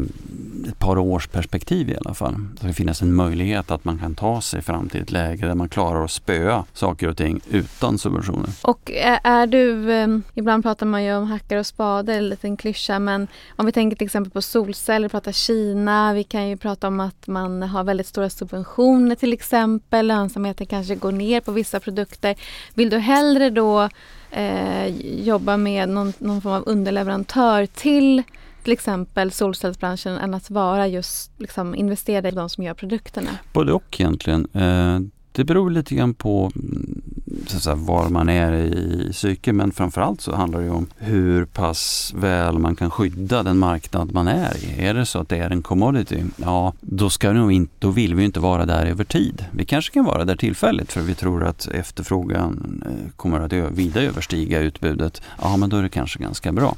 ett 0.70 0.80
par 0.80 0.98
års 0.98 1.28
perspektiv 1.28 1.90
i 1.90 1.98
alla 2.06 2.14
fall. 2.14 2.36
Det 2.54 2.60
ska 2.60 2.74
finnas 2.74 3.02
en 3.02 3.14
möjlighet 3.14 3.72
att 3.72 3.86
man 3.86 4.00
kan 4.00 4.16
ta 4.16 4.42
sig 4.42 4.62
fram 4.62 4.90
till 4.90 5.02
ett 5.02 5.12
läge 5.12 5.48
där 5.48 5.56
man 5.56 5.70
klarar 5.70 6.04
att 6.04 6.12
spöa 6.12 6.66
saker 6.74 7.08
och 7.08 7.18
ting 7.18 7.42
utan 7.50 7.98
subventioner. 7.98 8.50
Och 8.62 8.92
är 9.24 9.48
du, 9.48 9.92
eh, 9.92 10.08
ibland 10.34 10.64
pratar 10.64 10.86
man 10.86 11.04
ju 11.04 11.16
om 11.16 11.28
hackar 11.28 11.58
och 11.58 11.66
spade, 11.66 12.14
en 12.14 12.30
liten 12.30 12.58
klyscha, 12.58 13.00
men 13.00 13.28
om 13.56 13.66
vi 13.66 13.72
tänker 13.72 13.98
till 13.98 14.06
exempel 14.06 14.32
på 14.32 14.42
solceller, 14.42 15.10
pratar 15.10 15.32
Kina, 15.32 16.14
vi 16.14 16.24
kan 16.24 16.48
ju 16.48 16.58
prata 16.58 16.88
om 16.88 17.00
att 17.00 17.28
man 17.28 17.64
har 17.64 17.84
väldigt 17.84 18.08
stora 18.08 18.30
subventioner 18.30 19.16
till 19.16 19.34
exempel, 19.34 20.08
lönsamheten 20.08 20.68
kanske 20.68 20.96
går 20.96 21.12
ner 21.12 21.31
på 21.40 21.52
vissa 21.52 21.80
produkter. 21.80 22.36
Vill 22.74 22.90
du 22.90 22.98
hellre 22.98 23.50
då 23.50 23.90
eh, 24.32 24.88
jobba 25.24 25.58
med 25.58 25.90
någon, 25.90 26.14
någon 26.20 26.42
form 26.42 26.54
av 26.54 26.64
underleverantör 26.66 27.66
till 27.66 28.24
till 28.64 28.74
exempel 28.74 29.32
solcellsbranschen 29.32 30.18
än 30.18 30.34
att 30.34 30.50
vara 30.50 30.88
just 30.88 31.32
liksom, 31.38 31.76
investerad 31.76 32.26
i 32.26 32.32
de 32.32 32.50
som 32.50 32.64
gör 32.64 32.74
produkterna? 32.74 33.30
Både 33.54 33.74
och 33.74 33.98
egentligen. 34.00 34.48
Eh, 34.54 35.00
det 35.32 35.44
beror 35.44 35.70
lite 35.72 35.96
grann 35.96 36.14
på 36.14 36.52
mm, 36.56 37.02
så 37.48 37.60
säga, 37.60 37.76
var 37.76 38.10
man 38.10 38.30
är 38.30 38.54
i 38.54 39.10
cykeln 39.14 39.58
men 39.58 39.72
framförallt 39.72 40.22
så 40.22 40.36
handlar 40.36 40.62
det 40.62 40.70
om 40.70 40.88
hur 40.98 41.46
pass 41.46 42.14
väl 42.16 42.60
man 42.60 42.76
kan 42.76 42.92
skydda 42.92 43.44
den 43.44 43.58
marknad 43.58 44.14
man 44.14 44.28
är 44.28 44.58
i. 44.58 44.86
Är 44.86 44.94
det 44.94 45.06
så 45.06 45.20
att 45.20 45.30
det 45.30 45.38
är 45.38 45.50
en 45.50 45.62
commodity, 45.62 46.24
ja 46.36 46.74
då, 46.82 47.10
ska 47.10 47.34
nog 47.34 47.52
inte, 47.52 47.74
då 47.80 47.90
vill 47.90 48.16
vi 48.16 48.24
inte 48.24 48.40
vara 48.40 48.66
där 48.66 48.86
över 48.86 49.04
tid. 49.04 49.46
Vi 49.52 49.66
kanske 49.66 49.94
kan 49.94 50.06
vara 50.06 50.26
där 50.26 50.36
tillfälligt 50.36 50.92
för 50.92 51.02
vi 51.02 51.16
tror 51.16 51.44
att 51.44 51.68
efterfrågan 51.68 52.84
eh, 52.86 53.12
kommer 53.16 53.40
att 53.40 53.54
vida 53.54 54.02
överstiga 54.02 54.60
utbudet. 54.60 55.22
Ja 55.42 55.58
men 55.58 55.70
då 55.70 55.78
är 55.78 55.84
det 55.84 55.90
kanske 55.90 56.20
ganska 56.20 56.52
bra. 56.52 56.76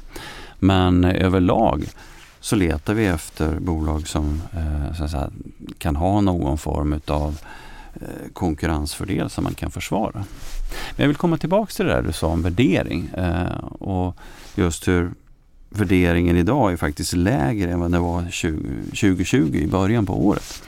Men 0.58 1.04
överlag 1.04 1.84
så 2.40 2.56
letar 2.56 2.94
vi 2.94 3.06
efter 3.06 3.60
bolag 3.60 4.08
som 4.08 4.42
eh, 4.52 5.06
säga, 5.06 5.30
kan 5.78 5.96
ha 5.96 6.20
någon 6.20 6.58
form 6.58 6.92
utav 6.92 7.28
eh, 7.28 7.63
Eh, 8.00 8.32
konkurrensfördel 8.32 9.30
som 9.30 9.44
man 9.44 9.54
kan 9.54 9.70
försvara. 9.70 10.12
Men 10.12 10.96
jag 10.96 11.06
vill 11.06 11.16
komma 11.16 11.36
tillbaka 11.36 11.72
till 11.72 11.86
det 11.86 11.92
där 11.92 12.02
du 12.02 12.12
sa 12.12 12.26
om 12.26 12.42
värdering 12.42 13.06
eh, 13.16 13.64
och 13.64 14.16
just 14.54 14.88
hur 14.88 15.10
värderingen 15.68 16.36
idag 16.36 16.72
är 16.72 16.76
faktiskt 16.76 17.12
lägre 17.12 17.70
än 17.70 17.80
vad 17.80 17.92
den 17.92 18.02
var 18.02 18.22
2020 18.22 19.54
i 19.54 19.66
början 19.66 20.06
på 20.06 20.26
året. 20.26 20.62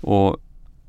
Och 0.00 0.36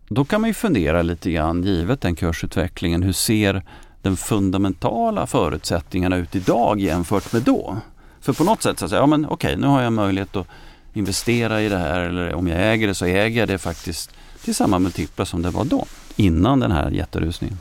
då 0.08 0.26
kan 0.26 0.42
man 0.42 0.50
ju 0.50 0.54
fundera 0.54 1.02
lite 1.02 1.32
grann, 1.32 1.64
givet 1.64 2.02
den 2.02 2.16
kursutvecklingen, 2.16 3.04
hur 3.04 3.14
ser 3.14 3.64
den 4.02 4.18
fundamentala 4.18 5.28
förutsättningarna 5.28 6.18
ut 6.18 6.36
idag 6.36 6.80
jämfört 6.80 7.34
med 7.34 7.42
då? 7.42 7.78
För 8.20 8.34
på 8.34 8.44
något 8.44 8.64
sätt 8.64 8.80
så 8.80 8.90
säger 8.90 9.02
ja 9.02 9.08
men 9.08 9.26
okej 9.26 9.58
nu 9.58 9.68
har 9.68 9.82
jag 9.82 9.94
möjlighet 9.94 10.36
att 10.36 10.48
investera 10.94 11.62
i 11.62 11.70
det 11.70 11.78
här 11.78 12.02
eller 12.02 12.34
om 12.34 12.48
jag 12.48 12.74
äger 12.74 12.88
det 12.88 12.96
så 12.96 13.06
äger 13.06 13.40
jag 13.40 13.48
det 13.48 13.58
faktiskt 13.58 14.12
till 14.44 14.56
samma 14.56 14.80
multiplar 14.80 15.26
som 15.26 15.42
det 15.42 15.50
var 15.50 15.66
då, 15.66 15.86
innan 16.16 16.60
den 16.60 16.72
här 16.72 16.92
jätterusningen. 16.92 17.58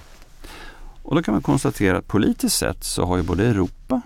Och 1.03 1.17
då 1.17 1.23
kan 1.23 1.35
man 1.35 1.43
konstatera 1.43 1.99
att 1.99 2.07
politiskt 2.07 2.57
sett 2.57 2.85
så 2.85 3.05
har 3.05 3.17
ju 3.17 3.23
både 3.23 3.47
Europa 3.47 4.01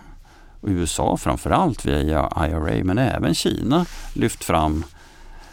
och 0.60 0.68
USA 0.68 1.16
framförallt 1.16 1.84
via 1.84 2.30
IRA 2.36 2.84
men 2.84 2.98
även 2.98 3.34
Kina 3.34 3.86
lyft 4.14 4.44
fram 4.44 4.84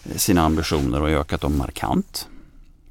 eh, 0.03 0.17
sina 0.17 0.41
ambitioner 0.41 1.01
och 1.01 1.09
ökat 1.09 1.41
dem 1.41 1.57
markant. 1.57 2.27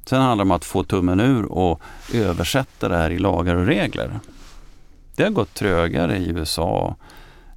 Sen 0.05 0.21
handlar 0.21 0.45
det 0.45 0.47
om 0.47 0.51
att 0.51 0.65
få 0.65 0.83
tummen 0.83 1.19
ur 1.19 1.45
och 1.45 1.81
översätta 2.13 2.89
det 2.89 2.97
här 2.97 3.09
i 3.09 3.19
lagar 3.19 3.55
och 3.55 3.65
regler. 3.65 4.19
Det 5.15 5.23
har 5.23 5.29
gått 5.29 5.53
trögare 5.53 6.17
i 6.17 6.29
USA 6.29 6.95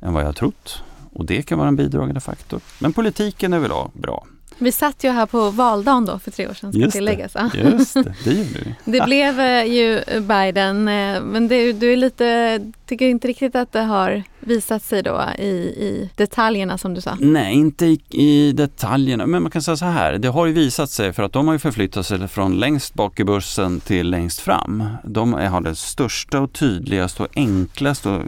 än 0.00 0.12
vad 0.12 0.24
jag 0.24 0.36
trott. 0.36 0.82
Och 1.12 1.24
det 1.24 1.42
kan 1.42 1.58
vara 1.58 1.68
en 1.68 1.76
bidragande 1.76 2.20
faktor. 2.20 2.60
Men 2.78 2.92
politiken 2.92 3.52
är 3.52 3.58
väl 3.58 3.72
bra. 3.92 4.26
Vi 4.58 4.72
satt 4.72 5.04
ju 5.04 5.10
här 5.10 5.26
på 5.26 5.50
valdagen 5.50 6.04
då 6.04 6.18
för 6.18 6.30
tre 6.30 6.48
år 6.48 6.54
sedan 6.54 6.72
ska 6.72 6.80
Just 6.80 6.92
tilläggas. 6.92 7.32
det, 7.32 7.58
just 7.58 7.94
det, 7.94 8.14
det 8.24 8.32
gjorde 8.32 8.58
vi. 8.64 8.74
Det 8.84 9.04
blev 9.04 9.40
eh, 9.40 9.64
ju 9.64 10.02
Biden 10.20 10.88
eh, 10.88 11.20
men 11.20 11.48
det, 11.48 11.72
du 11.72 11.92
är 11.92 11.96
lite, 11.96 12.60
tycker 12.86 13.06
inte 13.06 13.28
riktigt 13.28 13.56
att 13.56 13.72
det 13.72 13.80
har 13.80 14.22
visat 14.40 14.82
sig 14.82 15.02
då 15.02 15.24
i, 15.38 15.44
i 15.44 16.10
detaljerna 16.16 16.78
som 16.78 16.94
du 16.94 17.00
sa? 17.00 17.16
Nej, 17.20 17.54
inte 17.54 17.86
i, 17.86 18.00
i, 18.10 18.52
detaljerna. 18.52 19.26
Men 19.26 19.42
man 19.42 19.50
kan 19.50 19.62
säga 19.62 19.76
så 19.76 19.84
här, 19.84 20.18
det 20.18 20.28
har 20.28 20.46
ju 20.46 20.52
visat 20.52 20.90
sig 20.90 21.12
för 21.12 21.22
att 21.22 21.32
de 21.32 21.46
har 21.46 21.54
ju 21.54 21.58
förflyttat 21.58 22.06
sig 22.06 22.28
från 22.28 22.56
längst 22.56 22.94
bak 22.94 23.20
i 23.20 23.24
bussen 23.24 23.80
till 23.80 24.10
längst 24.10 24.40
fram. 24.40 24.84
De 25.04 25.32
har 25.32 25.60
det 25.60 25.74
största 25.74 26.40
och 26.40 26.52
tydligaste 26.52 27.22
och 27.22 27.28
enklaste 27.36 28.22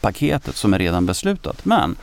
paketet 0.00 0.56
som 0.56 0.74
är 0.74 0.78
redan 0.78 1.06
beslutat. 1.06 1.64
Men 1.64 1.96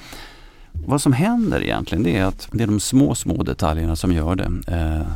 vad 0.85 1.01
som 1.01 1.13
händer 1.13 1.63
egentligen 1.63 2.03
det 2.03 2.17
är 2.17 2.25
att 2.25 2.47
det 2.51 2.63
är 2.63 2.67
de 2.67 2.79
små, 2.79 3.15
små 3.15 3.43
detaljerna 3.43 3.95
som 3.95 4.11
gör 4.11 4.35
det. 4.35 4.51
Eh, 4.67 5.07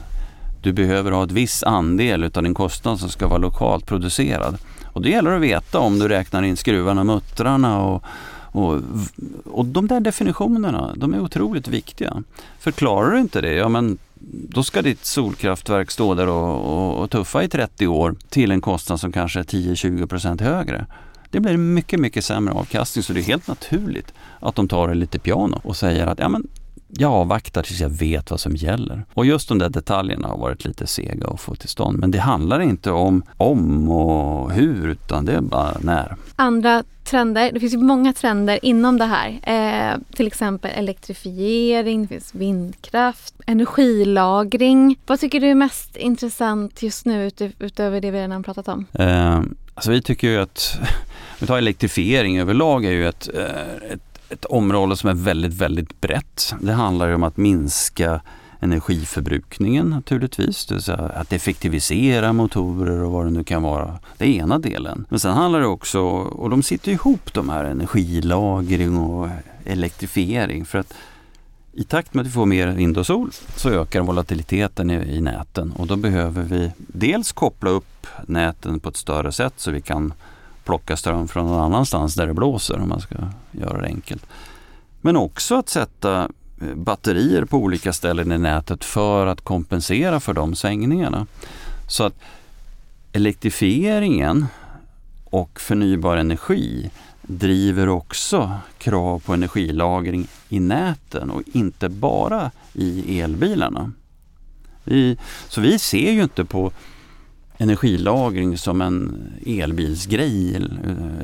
du 0.61 0.73
behöver 0.73 1.11
ha 1.11 1.23
ett 1.23 1.31
viss 1.31 1.63
andel 1.63 2.23
av 2.23 2.43
din 2.43 2.53
kostnad 2.53 2.99
som 2.99 3.09
ska 3.09 3.27
vara 3.27 3.37
lokalt 3.37 3.85
producerad. 3.85 4.57
Och 4.85 5.01
det 5.01 5.09
gäller 5.09 5.31
att 5.31 5.41
veta 5.41 5.79
om 5.79 5.99
du 5.99 6.07
räknar 6.07 6.43
in 6.43 6.57
skruvarna, 6.57 7.03
muttrarna 7.03 7.81
och, 7.81 8.03
och, 8.31 8.79
och 9.45 9.65
de 9.65 9.87
där 9.87 9.99
definitionerna, 9.99 10.93
de 10.95 11.13
är 11.13 11.19
otroligt 11.19 11.67
viktiga. 11.67 12.23
Förklarar 12.59 13.11
du 13.11 13.19
inte 13.19 13.41
det, 13.41 13.53
ja 13.53 13.69
men 13.69 13.97
då 14.49 14.63
ska 14.63 14.81
ditt 14.81 15.05
solkraftverk 15.05 15.91
stå 15.91 16.13
där 16.15 16.27
och, 16.27 16.59
och, 16.59 17.03
och 17.03 17.11
tuffa 17.11 17.43
i 17.43 17.49
30 17.49 17.87
år 17.87 18.15
till 18.29 18.51
en 18.51 18.61
kostnad 18.61 18.99
som 18.99 19.11
kanske 19.11 19.39
är 19.39 19.43
10-20% 19.43 20.41
högre. 20.41 20.85
Det 21.31 21.39
blir 21.39 21.57
mycket, 21.57 21.99
mycket 21.99 22.25
sämre 22.25 22.53
avkastning 22.53 23.03
så 23.03 23.13
det 23.13 23.19
är 23.19 23.23
helt 23.23 23.47
naturligt 23.47 24.13
att 24.39 24.55
de 24.55 24.67
tar 24.67 24.87
det 24.87 24.93
lite 24.93 25.19
piano 25.19 25.61
och 25.63 25.77
säger 25.77 26.07
att 26.07 26.19
ja, 26.19 26.29
men 26.29 26.47
jag 26.87 27.11
avvaktar 27.11 27.63
tills 27.63 27.79
jag 27.79 27.89
vet 27.89 28.31
vad 28.31 28.39
som 28.39 28.55
gäller. 28.55 29.05
Och 29.13 29.25
just 29.25 29.49
de 29.49 29.57
där 29.57 29.69
detaljerna 29.69 30.27
har 30.27 30.37
varit 30.37 30.65
lite 30.65 30.87
sega 30.87 31.27
att 31.27 31.41
få 31.41 31.55
till 31.55 31.69
stånd. 31.69 31.99
Men 31.99 32.11
det 32.11 32.19
handlar 32.19 32.59
inte 32.59 32.91
om 32.91 33.23
om 33.37 33.89
och 33.89 34.51
hur 34.51 34.87
utan 34.87 35.25
det 35.25 35.33
är 35.33 35.41
bara 35.41 35.77
när. 35.81 36.15
Andra 36.35 36.83
trender, 37.03 37.51
det 37.51 37.59
finns 37.59 37.73
ju 37.73 37.77
många 37.77 38.13
trender 38.13 38.59
inom 38.65 38.97
det 38.97 39.05
här. 39.05 39.39
Eh, 39.43 39.99
till 40.15 40.27
exempel 40.27 40.71
elektrifiering, 40.75 42.01
det 42.01 42.07
finns 42.07 42.35
vindkraft, 42.35 43.33
energilagring. 43.45 44.99
Vad 45.05 45.19
tycker 45.19 45.39
du 45.39 45.47
är 45.47 45.55
mest 45.55 45.97
intressant 45.97 46.83
just 46.83 47.05
nu 47.05 47.27
ut, 47.27 47.41
utöver 47.59 48.01
det 48.01 48.11
vi 48.11 48.21
redan 48.21 48.43
pratat 48.43 48.67
om? 48.67 48.85
Eh, 48.93 49.41
alltså 49.73 49.91
vi 49.91 50.01
tycker 50.01 50.27
ju 50.27 50.37
att, 50.37 50.79
vi 51.41 51.47
tar 51.47 51.57
elektrifiering 51.57 52.39
överlag 52.39 52.85
är 52.85 52.91
ju 52.91 53.07
ett, 53.07 53.29
eh, 53.33 53.91
ett 53.91 54.11
ett 54.31 54.45
område 54.45 54.97
som 54.97 55.09
är 55.09 55.13
väldigt, 55.13 55.53
väldigt 55.53 56.01
brett. 56.01 56.53
Det 56.61 56.73
handlar 56.73 57.07
ju 57.07 57.15
om 57.15 57.23
att 57.23 57.37
minska 57.37 58.21
energiförbrukningen 58.59 59.89
naturligtvis, 59.89 60.65
det 60.65 60.73
vill 60.73 60.83
säga 60.83 60.97
att 60.97 61.33
effektivisera 61.33 62.33
motorer 62.33 63.03
och 63.03 63.11
vad 63.11 63.25
det 63.25 63.31
nu 63.31 63.43
kan 63.43 63.63
vara. 63.63 63.99
Det 64.17 64.25
är 64.25 64.41
ena 64.41 64.59
delen. 64.59 65.05
Men 65.09 65.19
sen 65.19 65.33
handlar 65.33 65.59
det 65.59 65.67
också, 65.67 65.99
och 66.01 66.49
de 66.49 66.63
sitter 66.63 66.91
ihop 66.91 67.33
de 67.33 67.49
här 67.49 67.63
energilagring 67.63 68.97
och 68.97 69.29
elektrifiering 69.65 70.65
för 70.65 70.79
att 70.79 70.93
i 71.73 71.83
takt 71.83 72.13
med 72.13 72.21
att 72.21 72.27
vi 72.27 72.31
får 72.31 72.45
mer 72.45 72.67
vind 72.67 72.97
och 72.97 73.05
sol 73.05 73.31
så 73.55 73.69
ökar 73.69 74.01
volatiliteten 74.01 74.91
i, 74.91 74.93
i 74.93 75.21
näten 75.21 75.71
och 75.71 75.87
då 75.87 75.95
behöver 75.95 76.43
vi 76.43 76.71
dels 76.77 77.31
koppla 77.31 77.69
upp 77.69 78.07
näten 78.27 78.79
på 78.79 78.89
ett 78.89 78.97
större 78.97 79.31
sätt 79.31 79.53
så 79.57 79.71
vi 79.71 79.81
kan 79.81 80.13
plocka 80.63 80.97
ström 80.97 81.27
från 81.27 81.47
någon 81.47 81.63
annanstans 81.63 82.15
där 82.15 82.27
det 82.27 82.33
blåser 82.33 82.79
om 82.79 82.89
man 82.89 83.01
ska 83.01 83.15
göra 83.51 83.81
det 83.81 83.87
enkelt. 83.87 84.25
Men 85.01 85.17
också 85.17 85.55
att 85.55 85.69
sätta 85.69 86.21
eh, 86.61 86.75
batterier 86.75 87.45
på 87.45 87.57
olika 87.57 87.93
ställen 87.93 88.31
i 88.31 88.37
nätet 88.37 88.83
för 88.83 89.27
att 89.27 89.41
kompensera 89.41 90.19
för 90.19 90.33
de 90.33 90.55
svängningarna. 90.55 91.27
Så 91.87 92.03
att 92.03 92.15
elektrifieringen 93.11 94.45
och 95.25 95.59
förnybar 95.59 96.17
energi 96.17 96.91
driver 97.21 97.89
också 97.89 98.51
krav 98.77 99.19
på 99.19 99.33
energilagring 99.33 100.27
i 100.49 100.59
näten 100.59 101.29
och 101.29 101.41
inte 101.53 101.89
bara 101.89 102.51
i 102.73 103.19
elbilarna. 103.21 103.91
Vi, 104.83 105.17
så 105.47 105.61
vi 105.61 105.79
ser 105.79 106.11
ju 106.11 106.23
inte 106.23 106.45
på 106.45 106.71
energilagring 107.61 108.57
som 108.57 108.81
en 108.81 109.23
elbilsgrej 109.45 110.55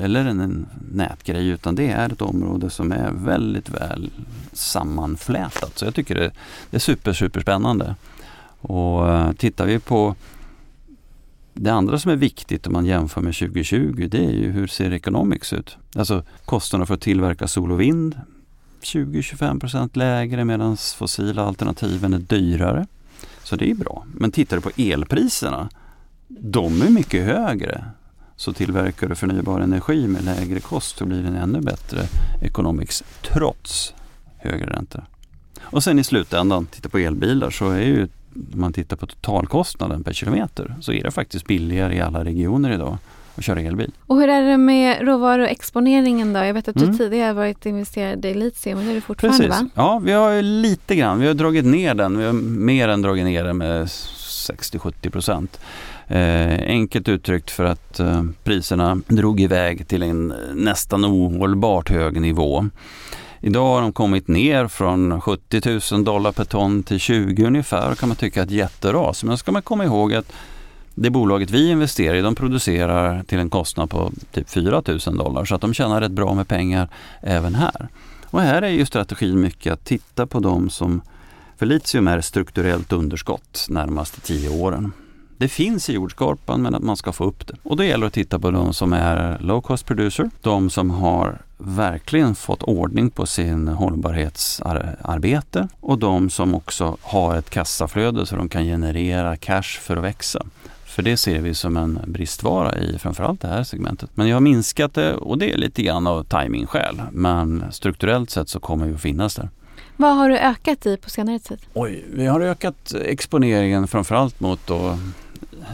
eller 0.00 0.24
en 0.24 0.66
nätgrej 0.92 1.48
utan 1.48 1.74
det 1.74 1.90
är 1.90 2.12
ett 2.12 2.22
område 2.22 2.70
som 2.70 2.92
är 2.92 3.10
väldigt 3.10 3.70
väl 3.70 4.10
sammanflätat. 4.52 5.78
Så 5.78 5.84
jag 5.84 5.94
tycker 5.94 6.14
det, 6.14 6.30
är 6.70 6.78
super, 6.78 7.12
super 7.12 7.40
spännande. 7.40 7.94
Och 8.60 9.10
eh, 9.10 9.32
tittar 9.32 9.66
vi 9.66 9.78
på 9.78 10.14
det 11.54 11.70
andra 11.70 11.98
som 11.98 12.10
är 12.10 12.16
viktigt 12.16 12.66
om 12.66 12.72
man 12.72 12.86
jämför 12.86 13.20
med 13.20 13.34
2020 13.34 14.08
det 14.10 14.24
är 14.24 14.32
ju 14.32 14.50
hur 14.50 14.66
ser 14.66 14.90
economics 14.90 15.52
ut? 15.52 15.76
Alltså 15.96 16.22
kostnaderna 16.44 16.86
för 16.86 16.94
att 16.94 17.00
tillverka 17.00 17.48
sol 17.48 17.72
och 17.72 17.80
vind 17.80 18.20
20-25% 18.82 19.90
lägre 19.92 20.44
medan 20.44 20.76
fossila 20.76 21.42
alternativen 21.42 22.14
är 22.14 22.18
dyrare. 22.18 22.86
Så 23.42 23.56
det 23.56 23.70
är 23.70 23.74
bra. 23.74 24.04
Men 24.14 24.30
tittar 24.32 24.56
du 24.56 24.62
på 24.62 24.70
elpriserna 24.76 25.68
de 26.28 26.82
är 26.82 26.90
mycket 26.90 27.24
högre. 27.24 27.84
Så 28.36 28.52
tillverkar 28.52 29.08
du 29.08 29.14
förnybar 29.14 29.60
energi 29.60 30.06
med 30.06 30.24
lägre 30.24 30.60
kost 30.60 30.98
så 30.98 31.04
blir 31.04 31.22
det 31.22 31.28
en 31.28 31.36
ännu 31.36 31.60
bättre 31.60 32.02
economics 32.42 33.04
trots 33.22 33.94
högre 34.36 34.66
räntor. 34.66 35.04
Och 35.60 35.84
sen 35.84 35.98
i 35.98 36.04
slutändan, 36.04 36.66
titta 36.66 36.88
på 36.88 36.98
elbilar 36.98 37.50
så 37.50 37.70
är 37.70 37.80
ju 37.80 38.08
om 38.34 38.60
man 38.60 38.72
tittar 38.72 38.96
på 38.96 39.06
totalkostnaden 39.06 40.04
per 40.04 40.12
kilometer 40.12 40.74
så 40.80 40.92
är 40.92 41.02
det 41.02 41.10
faktiskt 41.10 41.46
billigare 41.46 41.96
i 41.96 42.00
alla 42.00 42.24
regioner 42.24 42.70
idag 42.70 42.98
att 43.36 43.44
köra 43.44 43.60
elbil. 43.60 43.92
Och 44.06 44.16
hur 44.16 44.28
är 44.28 44.42
det 44.42 44.56
med 44.56 45.06
råvaruexponeringen 45.06 46.32
då? 46.32 46.40
Jag 46.40 46.54
vet 46.54 46.68
att 46.68 46.74
du 46.74 46.84
mm. 46.84 46.98
tidigare 46.98 47.32
varit 47.32 47.66
investerad 47.66 48.24
i 48.24 48.34
litium, 48.34 48.78
det 48.84 48.90
är 48.90 48.94
du 48.94 49.00
fortfarande 49.00 49.38
Precis. 49.38 49.62
va? 49.62 49.68
Ja, 49.74 50.00
vi 50.04 50.12
har 50.12 50.42
lite 50.42 50.96
grann, 50.96 51.20
vi 51.20 51.26
har 51.26 51.34
dragit 51.34 51.64
ner 51.64 51.94
den, 51.94 52.18
vi 52.18 52.24
har 52.24 52.32
mer 52.32 52.88
än 52.88 53.02
dragit 53.02 53.24
ner 53.24 53.44
den 53.44 53.56
med 53.56 53.86
60-70 53.86 55.10
procent. 55.10 55.60
Eh, 56.08 56.58
enkelt 56.66 57.08
uttryckt 57.08 57.50
för 57.50 57.64
att 57.64 58.00
eh, 58.00 58.22
priserna 58.44 59.00
drog 59.06 59.40
iväg 59.40 59.88
till 59.88 60.02
en 60.02 60.30
eh, 60.30 60.36
nästan 60.54 61.04
ohållbart 61.04 61.90
hög 61.90 62.20
nivå. 62.20 62.68
Idag 63.40 63.74
har 63.74 63.80
de 63.80 63.92
kommit 63.92 64.28
ner 64.28 64.68
från 64.68 65.20
70 65.20 65.94
000 65.94 66.04
dollar 66.04 66.32
per 66.32 66.44
ton 66.44 66.82
till 66.82 67.00
20 67.00 67.44
ungefär. 67.44 67.94
kan 67.94 68.08
man 68.08 68.16
tycka 68.16 68.40
är 68.40 68.44
ett 68.44 68.50
jätteras. 68.50 69.24
Men 69.24 69.30
då 69.30 69.36
ska 69.36 69.52
man 69.52 69.62
komma 69.62 69.84
ihåg 69.84 70.14
att 70.14 70.32
det 70.94 71.10
bolaget 71.10 71.50
vi 71.50 71.70
investerar 71.70 72.14
i, 72.14 72.20
de 72.20 72.34
producerar 72.34 73.22
till 73.22 73.38
en 73.38 73.50
kostnad 73.50 73.90
på 73.90 74.12
typ 74.32 74.50
4 74.50 74.82
000 74.86 75.16
dollar. 75.16 75.44
Så 75.44 75.54
att 75.54 75.60
de 75.60 75.74
tjänar 75.74 76.00
rätt 76.00 76.12
bra 76.12 76.34
med 76.34 76.48
pengar 76.48 76.88
även 77.22 77.54
här. 77.54 77.88
Och 78.24 78.40
här 78.40 78.62
är 78.62 78.68
ju 78.68 78.86
strategin 78.86 79.40
mycket 79.40 79.72
att 79.72 79.84
titta 79.84 80.26
på 80.26 80.40
de 80.40 80.70
som 80.70 81.00
för 81.56 81.66
litium 81.66 82.08
är 82.08 82.20
strukturellt 82.20 82.92
underskott 82.92 83.66
närmaste 83.68 84.20
tio 84.20 84.48
åren. 84.48 84.92
Det 85.38 85.48
finns 85.48 85.90
i 85.90 85.92
jordskorpan 85.92 86.62
men 86.62 86.74
att 86.74 86.82
man 86.82 86.96
ska 86.96 87.12
få 87.12 87.24
upp 87.24 87.46
det. 87.46 87.54
Och 87.62 87.76
då 87.76 87.84
gäller 87.84 88.00
det 88.00 88.06
att 88.06 88.12
titta 88.12 88.38
på 88.38 88.50
de 88.50 88.74
som 88.74 88.92
är 88.92 89.38
low 89.40 89.60
cost 89.60 89.86
producer, 89.86 90.30
de 90.40 90.70
som 90.70 90.90
har 90.90 91.38
verkligen 91.58 92.34
fått 92.34 92.62
ordning 92.62 93.10
på 93.10 93.26
sin 93.26 93.68
hållbarhetsarbete 93.68 95.68
och 95.80 95.98
de 95.98 96.30
som 96.30 96.54
också 96.54 96.96
har 97.02 97.36
ett 97.36 97.50
kassaflöde 97.50 98.26
så 98.26 98.36
de 98.36 98.48
kan 98.48 98.64
generera 98.64 99.36
cash 99.36 99.62
för 99.62 99.96
att 99.96 100.04
växa. 100.04 100.46
För 100.84 101.02
det 101.02 101.16
ser 101.16 101.40
vi 101.40 101.54
som 101.54 101.76
en 101.76 102.00
bristvara 102.06 102.76
i 102.76 102.98
framförallt 102.98 103.40
det 103.40 103.48
här 103.48 103.64
segmentet. 103.64 104.10
Men 104.14 104.28
jag 104.28 104.36
har 104.36 104.40
minskat 104.40 104.94
det 104.94 105.14
och 105.14 105.38
det 105.38 105.52
är 105.52 105.56
lite 105.56 105.82
grann 105.82 106.06
av 106.06 106.24
timingskäl. 106.24 107.02
Men 107.12 107.64
strukturellt 107.70 108.30
sett 108.30 108.48
så 108.48 108.60
kommer 108.60 108.86
vi 108.86 108.94
att 108.94 109.00
finnas 109.00 109.34
där. 109.34 109.48
Vad 109.96 110.16
har 110.16 110.28
du 110.28 110.38
ökat 110.38 110.86
i 110.86 110.96
på 110.96 111.10
senare 111.10 111.38
tid? 111.38 111.58
Oj, 111.74 112.04
vi 112.12 112.26
har 112.26 112.40
ökat 112.40 112.94
exponeringen 113.04 113.88
framförallt 113.88 114.40
mot 114.40 114.66
då 114.66 114.98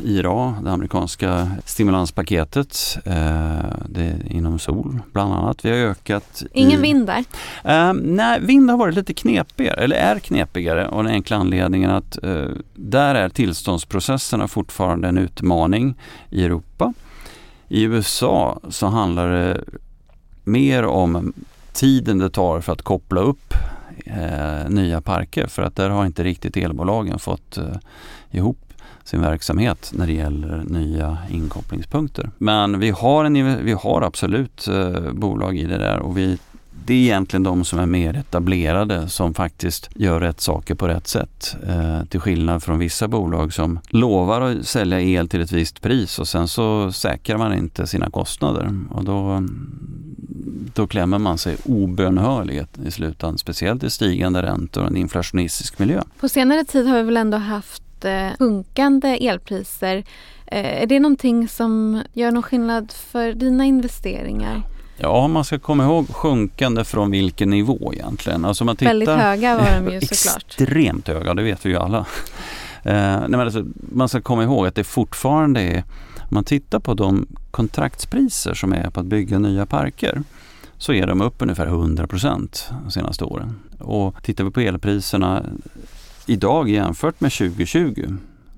IRA, 0.03 0.55
det 0.63 0.71
amerikanska 0.71 1.51
stimulanspaketet. 1.65 2.99
Eh, 3.05 3.59
det 3.89 4.17
inom 4.31 4.59
sol 4.59 5.01
bland 5.13 5.33
annat. 5.33 5.65
Vi 5.65 5.71
har 5.71 5.77
ökat... 5.77 6.43
Ingen 6.53 6.79
i, 6.79 6.83
vind 6.83 7.07
där? 7.07 7.25
Eh, 7.65 7.93
nej, 7.93 8.41
vind 8.41 8.71
har 8.71 8.79
varit 8.79 8.95
lite 8.95 9.15
knepigare, 9.15 9.85
eller 9.85 9.97
är 9.97 10.19
knepigare 10.19 10.89
av 10.89 11.05
den 11.05 11.13
enkla 11.13 11.37
anledningen 11.37 11.91
att 11.91 12.25
eh, 12.25 12.47
där 12.75 13.15
är 13.15 13.29
tillståndsprocesserna 13.29 14.49
fortfarande 14.49 15.09
en 15.09 15.19
utmaning 15.19 15.95
i 16.31 16.45
Europa. 16.45 16.93
I 17.69 17.83
USA 17.83 18.61
så 18.69 18.87
handlar 18.87 19.29
det 19.29 19.65
mer 20.45 20.85
om 20.85 21.33
tiden 21.73 22.19
det 22.19 22.31
tar 22.31 22.61
för 22.61 22.73
att 22.73 22.83
koppla 22.83 23.21
upp 23.21 23.55
eh, 24.07 24.69
nya 24.69 25.01
parker 25.01 25.47
för 25.47 25.63
att 25.63 25.77
där 25.77 25.91
har 25.91 26.07
inte 26.07 26.25
riktigt 26.25 26.57
elbolagen 26.57 27.19
fått 27.19 27.57
eh, 27.57 27.65
ihop 28.31 28.64
sin 29.05 29.21
verksamhet 29.21 29.91
när 29.95 30.07
det 30.07 30.13
gäller 30.13 30.65
nya 30.67 31.19
inkopplingspunkter. 31.31 32.31
Men 32.39 32.81
vi 32.81 32.91
har, 32.91 33.25
en, 33.25 33.65
vi 33.65 33.73
har 33.73 34.03
absolut 34.03 34.69
eh, 34.69 35.13
bolag 35.13 35.57
i 35.57 35.65
det 35.65 35.79
där 35.79 35.99
och 35.99 36.19
vi 36.19 36.39
det 36.87 36.95
är 36.95 36.99
egentligen 36.99 37.43
de 37.43 37.65
som 37.65 37.79
är 37.79 37.87
mer 37.87 38.17
etablerade 38.17 39.09
som 39.09 39.35
faktiskt 39.35 39.91
gör 39.95 40.21
rätt 40.21 40.41
saker 40.41 40.75
på 40.75 40.89
rätt 40.89 41.09
sätt. 41.09 41.57
Eh, 41.67 42.05
till 42.05 42.21
skillnad 42.21 42.63
från 42.63 42.79
vissa 42.79 43.09
bolag 43.09 43.53
som 43.53 43.81
lovar 43.89 44.41
att 44.41 44.67
sälja 44.67 45.01
el 45.01 45.29
till 45.29 45.41
ett 45.41 45.53
visst 45.53 45.83
pris 45.83 46.19
och 46.19 46.29
sen 46.29 46.49
så 46.49 46.93
säkrar 46.93 47.39
man 47.39 47.55
inte 47.55 47.87
sina 47.87 48.11
kostnader 48.11 48.81
och 48.91 49.05
då, 49.05 49.47
då 50.75 50.87
klämmer 50.87 51.19
man 51.19 51.39
sig 51.39 51.57
obönhörligt 51.65 52.79
i 52.87 52.91
slutändan, 52.91 53.39
speciellt 53.39 53.85
i 53.85 53.91
stigande 53.91 54.43
räntor 54.43 54.83
och 54.83 54.89
en 54.89 54.97
inflationistisk 54.97 55.79
miljö. 55.79 56.03
På 56.21 56.29
senare 56.29 56.65
tid 56.65 56.87
har 56.87 56.97
vi 56.97 57.03
väl 57.03 57.17
ändå 57.17 57.37
haft 57.37 57.84
sjunkande 58.39 59.29
elpriser. 59.29 60.05
Eh, 60.47 60.83
är 60.83 60.87
det 60.87 61.01
någonting 61.01 61.49
som 61.49 62.03
gör 62.13 62.31
någon 62.31 62.43
skillnad 62.43 62.93
för 62.93 63.33
dina 63.33 63.65
investeringar? 63.65 64.63
Ja, 64.97 65.29
man 65.29 65.45
ska 65.45 65.59
komma 65.59 65.85
ihåg 65.85 66.09
sjunkande 66.09 66.85
från 66.85 67.11
vilken 67.11 67.51
nivå 67.51 67.93
egentligen. 67.95 68.45
Alltså 68.45 68.65
man 68.65 68.77
tittar, 68.77 68.91
Väldigt 68.91 69.09
höga 69.09 69.57
var 69.57 69.81
de 69.81 69.93
ju 69.93 70.01
såklart. 70.07 70.45
Extremt 70.47 71.09
höga, 71.09 71.35
det 71.35 71.43
vet 71.43 71.67
vi 71.67 71.71
ju 71.71 71.77
alla. 71.77 72.07
Eh, 72.83 73.21
nej 73.21 73.31
men 73.31 73.41
alltså, 73.41 73.65
man 73.93 74.09
ska 74.09 74.21
komma 74.21 74.43
ihåg 74.43 74.67
att 74.67 74.75
det 74.75 74.85
fortfarande 74.85 75.61
är, 75.61 75.85
om 76.19 76.29
man 76.29 76.45
tittar 76.45 76.79
på 76.79 76.95
de 76.95 77.27
kontraktspriser 77.51 78.55
som 78.55 78.73
är 78.73 78.91
på 78.91 79.01
att 79.01 79.07
bygga 79.07 79.39
nya 79.39 79.67
parker 79.67 80.23
så 80.79 80.93
är 80.93 81.07
de 81.07 81.21
upp 81.21 81.43
ungefär 81.43 81.67
100 81.67 82.07
procent 82.07 82.71
de 82.85 82.91
senaste 82.91 83.25
åren. 83.25 83.61
Och 83.79 84.23
tittar 84.23 84.45
vi 84.45 84.51
på 84.51 84.61
elpriserna 84.61 85.43
idag 86.27 86.69
jämfört 86.69 87.21
med 87.21 87.33
2020 87.33 88.17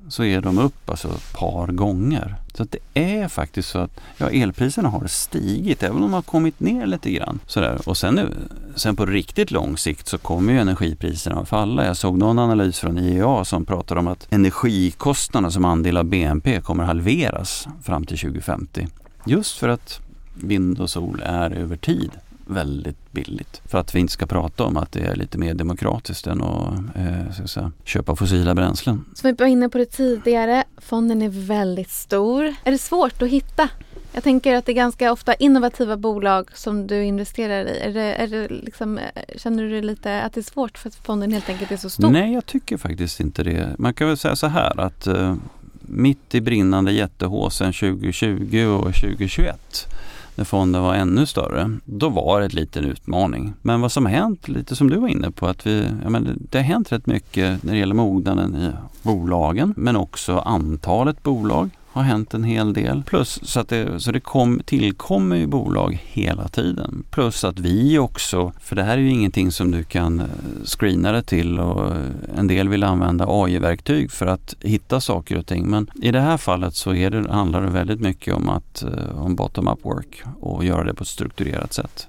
så 0.09 0.25
är 0.25 0.41
de 0.41 0.59
upp 0.59 0.91
alltså 0.91 1.09
ett 1.09 1.33
par 1.33 1.67
gånger. 1.67 2.35
Så 2.55 2.65
det 2.65 2.79
är 2.95 3.29
faktiskt 3.29 3.69
så 3.69 3.79
att 3.79 4.01
ja, 4.17 4.31
elpriserna 4.31 4.89
har 4.89 5.07
stigit 5.07 5.83
även 5.83 5.97
om 5.97 6.03
de 6.03 6.13
har 6.13 6.23
kommit 6.23 6.61
ner 6.61 6.87
lite 6.87 7.11
grann. 7.11 7.41
Sådär. 7.47 7.81
Och 7.85 7.97
sen, 7.97 8.15
nu, 8.15 8.35
sen 8.75 8.97
på 8.97 9.07
riktigt 9.07 9.51
lång 9.51 9.77
sikt 9.77 10.09
så 10.09 10.19
kommer 10.19 10.53
ju 10.53 10.59
energipriserna 10.59 11.41
att 11.41 11.49
falla. 11.49 11.87
Jag 11.87 11.97
såg 11.97 12.19
någon 12.19 12.39
analys 12.39 12.79
från 12.79 12.99
IEA 12.99 13.45
som 13.45 13.65
pratar 13.65 13.97
om 13.97 14.07
att 14.07 14.27
energikostnaderna 14.31 15.51
som 15.51 15.65
andel 15.65 15.97
av 15.97 16.05
BNP 16.05 16.61
kommer 16.61 16.85
halveras 16.85 17.69
fram 17.83 18.07
till 18.07 18.19
2050. 18.19 18.89
Just 19.27 19.59
för 19.59 19.69
att 19.69 20.01
vind 20.35 20.81
och 20.81 20.91
sol 20.91 21.23
är 21.25 21.51
över 21.51 21.77
tid 21.77 22.11
väldigt 22.47 23.13
billigt. 23.13 23.61
För 23.65 23.79
att 23.79 23.95
vi 23.95 24.01
inte 24.01 24.13
ska 24.13 24.27
prata 24.27 24.65
om 24.65 24.77
att 24.77 24.93
det 24.93 25.01
är 25.01 25.17
lite 25.17 25.39
mer 25.39 25.55
demokratiskt 25.55 26.27
än 26.27 26.43
att 26.43 26.75
eh, 26.97 27.47
säga, 27.47 27.73
köpa 27.85 28.17
fossila 28.17 28.55
bränslen. 28.55 29.05
Som 29.15 29.31
vi 29.31 29.37
var 29.37 29.47
inne 29.47 29.69
på 29.69 29.79
det 29.79 29.87
tidigare, 29.87 30.65
fonden 30.79 31.23
är 31.23 31.29
väldigt 31.29 31.91
stor. 31.91 32.55
Är 32.65 32.71
det 32.71 32.79
svårt 32.79 33.23
att 33.23 33.29
hitta? 33.29 33.69
Jag 34.13 34.23
tänker 34.23 34.55
att 34.55 34.67
det 34.67 34.73
är 34.73 34.77
ganska 34.77 35.13
ofta 35.13 35.35
innovativa 35.35 35.97
bolag 35.97 36.49
som 36.55 36.87
du 36.87 37.05
investerar 37.05 37.65
i. 37.65 37.79
Är 37.79 37.93
det, 37.93 38.15
är 38.15 38.27
det 38.27 38.49
liksom, 38.49 38.99
känner 39.37 39.63
du 39.63 39.83
lite 39.83 40.23
att 40.23 40.33
det 40.33 40.41
är 40.41 40.43
svårt 40.43 40.79
för 40.79 40.89
att 40.89 40.95
fonden 40.95 41.33
helt 41.33 41.49
enkelt 41.49 41.73
är 41.73 41.77
så 41.77 41.91
stor? 41.91 42.11
Nej, 42.11 42.33
jag 42.33 42.47
tycker 42.47 42.77
faktiskt 42.77 43.21
inte 43.21 43.43
det. 43.43 43.75
Man 43.79 43.95
kan 43.95 44.09
väl 44.09 44.17
säga 44.17 44.37
så 44.37 44.47
här 44.47 44.81
att 44.81 45.07
eh, 45.07 45.35
mitt 45.81 46.35
i 46.35 46.41
brinnande 46.41 46.93
jättehåsen 46.93 47.73
2020 47.73 48.67
och 48.67 48.95
2021 48.95 49.89
när 50.37 50.45
fonden 50.45 50.83
var 50.83 50.95
ännu 50.95 51.27
större, 51.27 51.79
då 51.85 52.09
var 52.09 52.41
det 52.41 52.47
en 52.47 52.51
liten 52.51 52.85
utmaning. 52.85 53.55
Men 53.63 53.81
vad 53.81 53.93
som 53.93 54.07
har 54.07 54.13
hänt, 54.13 54.49
lite 54.49 54.77
som 54.77 54.91
du 54.91 54.97
var 54.97 55.09
inne 55.09 55.31
på, 55.31 55.47
att 55.47 55.67
vi, 55.67 55.89
ja, 56.03 56.11
men 56.11 56.47
det 56.51 56.59
har 56.59 56.65
hänt 56.65 56.93
rätt 56.93 57.07
mycket 57.07 57.63
när 57.63 57.73
det 57.73 57.79
gäller 57.79 57.95
mognaden 57.95 58.57
i 58.57 58.71
bolagen, 59.03 59.75
men 59.77 59.97
också 59.97 60.39
antalet 60.39 61.23
bolag 61.23 61.71
har 61.97 62.03
hänt 62.03 62.35
en 62.35 62.45
hel 62.45 62.73
del. 62.73 63.03
Plus 63.03 63.41
så 63.43 63.61
att 63.61 63.69
det, 63.69 64.01
så 64.01 64.13
det 64.13 64.21
kom, 64.21 64.61
tillkommer 64.65 65.37
ju 65.37 65.47
bolag 65.47 66.03
hela 66.05 66.49
tiden. 66.49 67.05
Plus 67.11 67.45
att 67.45 67.59
vi 67.59 67.99
också, 67.99 68.53
för 68.61 68.77
det 68.77 68.83
här 68.83 68.93
är 68.93 69.03
ju 69.03 69.11
ingenting 69.11 69.53
som 69.53 69.71
du 69.71 69.85
kan 69.85 70.21
eh, 70.21 70.27
screena 70.65 71.13
det 71.13 71.23
till 71.23 71.59
och 71.59 71.91
eh, 71.91 72.01
en 72.37 72.47
del 72.47 72.69
vill 72.69 72.85
använda 72.85 73.27
AI-verktyg 73.29 74.11
för 74.11 74.27
att 74.27 74.55
hitta 74.61 75.01
saker 75.01 75.39
och 75.39 75.47
ting. 75.47 75.71
Men 75.71 75.91
i 76.03 76.11
det 76.11 76.21
här 76.21 76.37
fallet 76.37 76.75
så 76.75 76.95
är 76.95 77.11
det, 77.11 77.33
handlar 77.33 77.63
det 77.63 77.71
väldigt 77.71 78.01
mycket 78.01 78.35
om, 78.35 78.49
att, 78.49 78.83
eh, 78.83 79.23
om 79.23 79.37
bottom-up 79.37 79.85
work 79.85 80.23
och 80.41 80.65
göra 80.65 80.85
det 80.85 80.95
på 80.95 81.03
ett 81.03 81.09
strukturerat 81.09 81.73
sätt. 81.73 82.09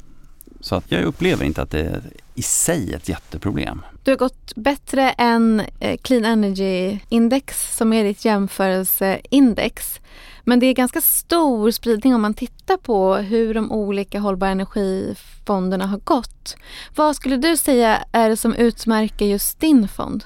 Så 0.60 0.76
att 0.76 0.92
jag 0.92 1.04
upplever 1.04 1.46
inte 1.46 1.62
att 1.62 1.72
det 1.72 1.80
är 1.80 2.02
i 2.36 2.42
sig 2.42 2.94
ett 2.94 3.10
jätteproblem. 3.10 3.82
Du 4.04 4.12
har 4.12 4.18
gått 4.18 4.56
bättre 4.56 5.10
än 5.10 5.62
eh, 5.80 5.98
Clean 5.98 6.26
Energy 6.26 7.00
Index 7.10 7.78
som 7.78 7.94
är 7.94 8.04
ditt 8.04 8.26
jämförelseindex. 8.26 10.00
Men 10.44 10.60
det 10.60 10.66
är 10.66 10.74
ganska 10.74 11.02
stor 11.02 11.72
spridning 11.72 12.16
om 12.16 12.22
man 12.22 12.34
tittar 12.34 12.78
på 12.78 13.16
hur 13.16 13.54
de 13.54 13.72
olika 13.72 14.20
hållbara 14.20 14.50
energifonderna 14.50 15.86
har 15.86 15.98
gått. 15.98 16.58
Vad 16.96 17.16
skulle 17.16 17.38
du 17.38 17.58
säga 17.58 18.04
är 18.12 18.30
det 18.30 18.38
som 18.38 18.54
utmärker 18.54 19.26
just 19.26 19.60
din 19.60 19.88
fond? 19.88 20.24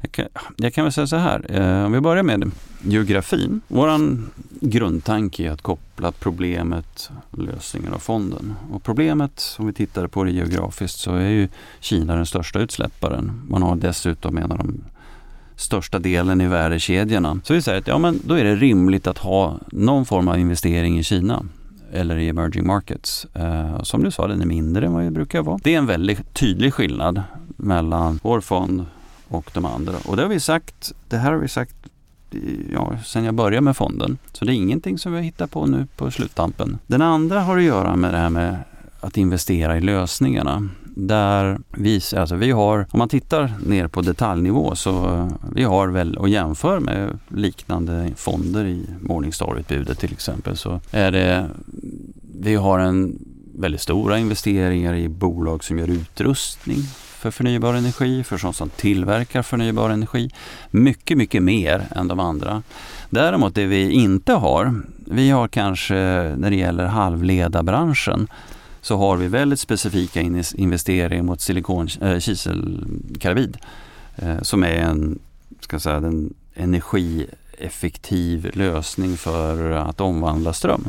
Jag 0.00 0.12
kan, 0.12 0.26
jag 0.56 0.74
kan 0.74 0.84
väl 0.84 0.92
säga 0.92 1.06
så 1.06 1.16
här, 1.16 1.46
eh, 1.48 1.84
om 1.84 1.92
vi 1.92 2.00
börjar 2.00 2.22
med 2.22 2.50
geografin. 2.82 3.60
Vår 3.68 3.88
grundtanke 4.60 5.46
är 5.46 5.50
att 5.50 5.62
koppla 5.62 6.12
problemet 6.12 7.10
lösningen 7.30 7.92
av 7.92 7.98
fonden. 7.98 8.54
Och 8.72 8.82
problemet, 8.82 9.56
om 9.58 9.66
vi 9.66 9.72
tittar 9.72 10.06
på 10.06 10.24
det 10.24 10.30
geografiskt, 10.30 10.98
så 10.98 11.14
är 11.14 11.28
ju 11.28 11.48
Kina 11.80 12.16
den 12.16 12.26
största 12.26 12.58
utsläpparen. 12.58 13.42
Man 13.48 13.62
har 13.62 13.76
dessutom 13.76 14.38
en 14.38 14.52
av 14.52 14.58
de 14.58 14.84
största 15.56 15.98
delen 15.98 16.40
i 16.40 16.46
värdekedjorna. 16.48 17.40
Så 17.44 17.54
vi 17.54 17.62
säger 17.62 17.78
att 17.78 17.86
ja, 17.86 17.98
men 17.98 18.20
då 18.24 18.34
är 18.34 18.44
det 18.44 18.56
rimligt 18.56 19.06
att 19.06 19.18
ha 19.18 19.58
någon 19.72 20.06
form 20.06 20.28
av 20.28 20.38
investering 20.38 20.98
i 20.98 21.02
Kina 21.02 21.44
eller 21.92 22.16
i 22.16 22.28
emerging 22.28 22.66
markets. 22.66 23.26
Eh, 23.34 23.82
som 23.82 24.04
du 24.04 24.10
sa, 24.10 24.26
den 24.26 24.42
är 24.42 24.46
mindre 24.46 24.86
än 24.86 24.92
vad 24.92 25.04
det 25.04 25.10
brukar 25.10 25.42
vara. 25.42 25.58
Det 25.62 25.74
är 25.74 25.78
en 25.78 25.86
väldigt 25.86 26.34
tydlig 26.34 26.74
skillnad 26.74 27.22
mellan 27.56 28.20
vår 28.22 28.40
fond 28.40 28.86
och 29.28 29.50
de 29.54 29.64
andra. 29.64 29.94
Och 30.04 30.16
det 30.16 30.22
har 30.22 30.28
vi 30.28 30.40
sagt, 30.40 30.92
det 31.08 31.16
här 31.16 31.32
har 31.32 31.38
vi 31.38 31.48
sagt 31.48 31.74
ja, 32.72 32.92
sen 33.04 33.24
jag 33.24 33.34
började 33.34 33.60
med 33.60 33.76
fonden. 33.76 34.18
Så 34.32 34.44
det 34.44 34.52
är 34.52 34.54
ingenting 34.54 34.98
som 34.98 35.12
vi 35.12 35.22
hittar 35.22 35.46
på 35.46 35.66
nu 35.66 35.86
på 35.96 36.10
sluttampen. 36.10 36.78
Den 36.86 37.02
andra 37.02 37.40
har 37.40 37.56
att 37.56 37.62
göra 37.62 37.96
med 37.96 38.14
det 38.14 38.18
här 38.18 38.30
med 38.30 38.56
att 39.00 39.16
investera 39.16 39.76
i 39.76 39.80
lösningarna. 39.80 40.68
Där 40.94 41.58
vi, 41.70 42.00
alltså 42.16 42.36
vi 42.36 42.50
har, 42.50 42.86
om 42.90 42.98
man 42.98 43.08
tittar 43.08 43.52
ner 43.66 43.88
på 43.88 44.00
detaljnivå 44.00 44.74
så 44.74 45.06
eh, 45.06 45.28
vi 45.54 45.62
har 45.62 45.88
väl 45.88 46.16
och 46.16 46.28
jämför 46.28 46.80
med 46.80 47.18
liknande 47.28 48.10
fonder 48.16 48.64
i 48.64 48.86
Morningstar-utbudet 49.00 49.98
till 49.98 50.12
exempel 50.12 50.56
så 50.56 50.80
är 50.90 51.12
det, 51.12 51.50
vi 52.40 52.54
har 52.54 52.78
en 52.78 53.18
väldigt 53.54 53.80
stora 53.80 54.18
investeringar 54.18 54.94
i 54.94 55.08
bolag 55.08 55.64
som 55.64 55.78
gör 55.78 55.90
utrustning 55.90 56.78
för 57.20 57.30
förnybar 57.30 57.74
energi, 57.74 58.24
för 58.24 58.38
sådant 58.38 58.56
som 58.56 58.70
tillverkar 58.70 59.42
förnybar 59.42 59.90
energi. 59.90 60.30
Mycket, 60.70 61.18
mycket 61.18 61.42
mer 61.42 61.86
än 61.90 62.08
de 62.08 62.20
andra. 62.20 62.62
Däremot 63.10 63.54
det 63.54 63.66
vi 63.66 63.90
inte 63.90 64.32
har, 64.32 64.82
vi 64.96 65.30
har 65.30 65.48
kanske 65.48 65.94
när 66.36 66.50
det 66.50 66.56
gäller 66.56 66.84
halvledarbranschen 66.84 68.28
så 68.80 68.96
har 68.96 69.16
vi 69.16 69.28
väldigt 69.28 69.60
specifika 69.60 70.20
investeringar 70.54 71.22
mot 71.22 71.40
silikon-kiselkarbid 71.40 73.58
eh, 74.16 74.28
äh, 74.28 74.36
eh, 74.36 74.42
som 74.42 74.64
är 74.64 74.74
en, 74.74 75.18
ska 75.60 75.80
säga, 75.80 75.96
en 75.96 76.34
energieffektiv 76.54 78.50
lösning 78.54 79.16
för 79.16 79.70
att 79.70 80.00
omvandla 80.00 80.52
ström. 80.52 80.88